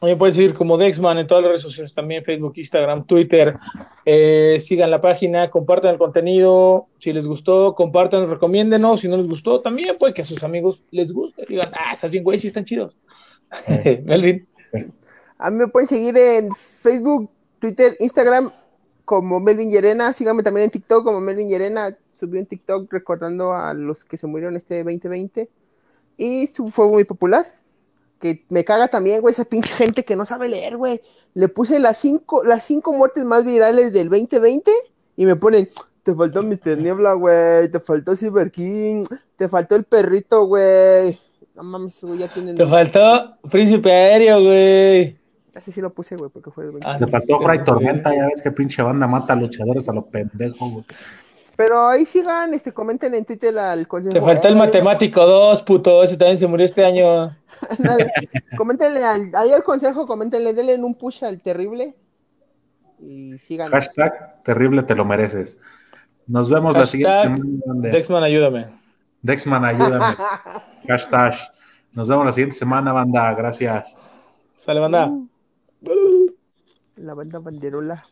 [0.02, 3.56] Me pueden seguir como Dexman en todas las redes sociales también, Facebook, Instagram, Twitter.
[4.04, 6.88] Eh, sigan la página, compartan el contenido.
[6.98, 9.00] Si les gustó, compartan, recomiéndenos.
[9.00, 11.46] Si no les gustó, también puede que a sus amigos les guste.
[11.48, 12.94] Digan, ah, estás bien, güey, sí están chidos.
[14.04, 14.46] Melvin.
[15.38, 18.50] A mí me pueden seguir en Facebook, Twitter, Instagram
[19.06, 20.12] como Melvin Llerena.
[20.12, 21.96] Síganme también en TikTok como Melvin Llerena.
[22.18, 25.48] Subí un TikTok recordando a los que se murieron este 2020.
[26.18, 27.46] Y su- fue muy popular.
[28.24, 31.02] Que me caga también, güey, esa pinche gente que no sabe leer, güey.
[31.34, 34.70] Le puse las cinco, las cinco muertes más virales del 2020
[35.18, 35.68] y me ponen,
[36.02, 36.78] te faltó Mr.
[36.78, 39.04] Niebla, güey, te faltó Silver King,
[39.36, 41.18] te faltó el perrito, güey.
[41.54, 42.56] No mames, güey, ya tienen...
[42.56, 45.18] Te faltó Príncipe Aéreo, güey.
[45.54, 46.88] Ese sí lo puse, güey, porque fue el 20.
[46.88, 50.72] Ah, Te faltó Fray Tormenta, ya ves que pinche banda mata luchadores a los pendejos.
[50.72, 50.84] güey.
[51.56, 54.14] Pero ahí sigan, este, comenten en Twitter al consejo.
[54.14, 56.02] Te faltó el Eh, matemático 2, puto.
[56.02, 57.36] Ese también se murió este año.
[57.78, 58.12] ándale,
[58.56, 61.94] Coméntenle al, ahí al consejo, coméntenle, denle un push al terrible.
[62.98, 63.70] Y sigan.
[63.70, 65.58] Hashtag terrible te lo mereces.
[66.26, 67.90] Nos vemos la siguiente semana.
[67.90, 68.66] Dexman, ayúdame.
[69.22, 70.16] Dexman, ayúdame.
[70.88, 71.34] Hashtag.
[71.92, 73.32] Nos vemos la siguiente semana, banda.
[73.34, 73.96] Gracias.
[74.56, 75.12] Sale, banda.
[76.96, 78.06] La banda banderola.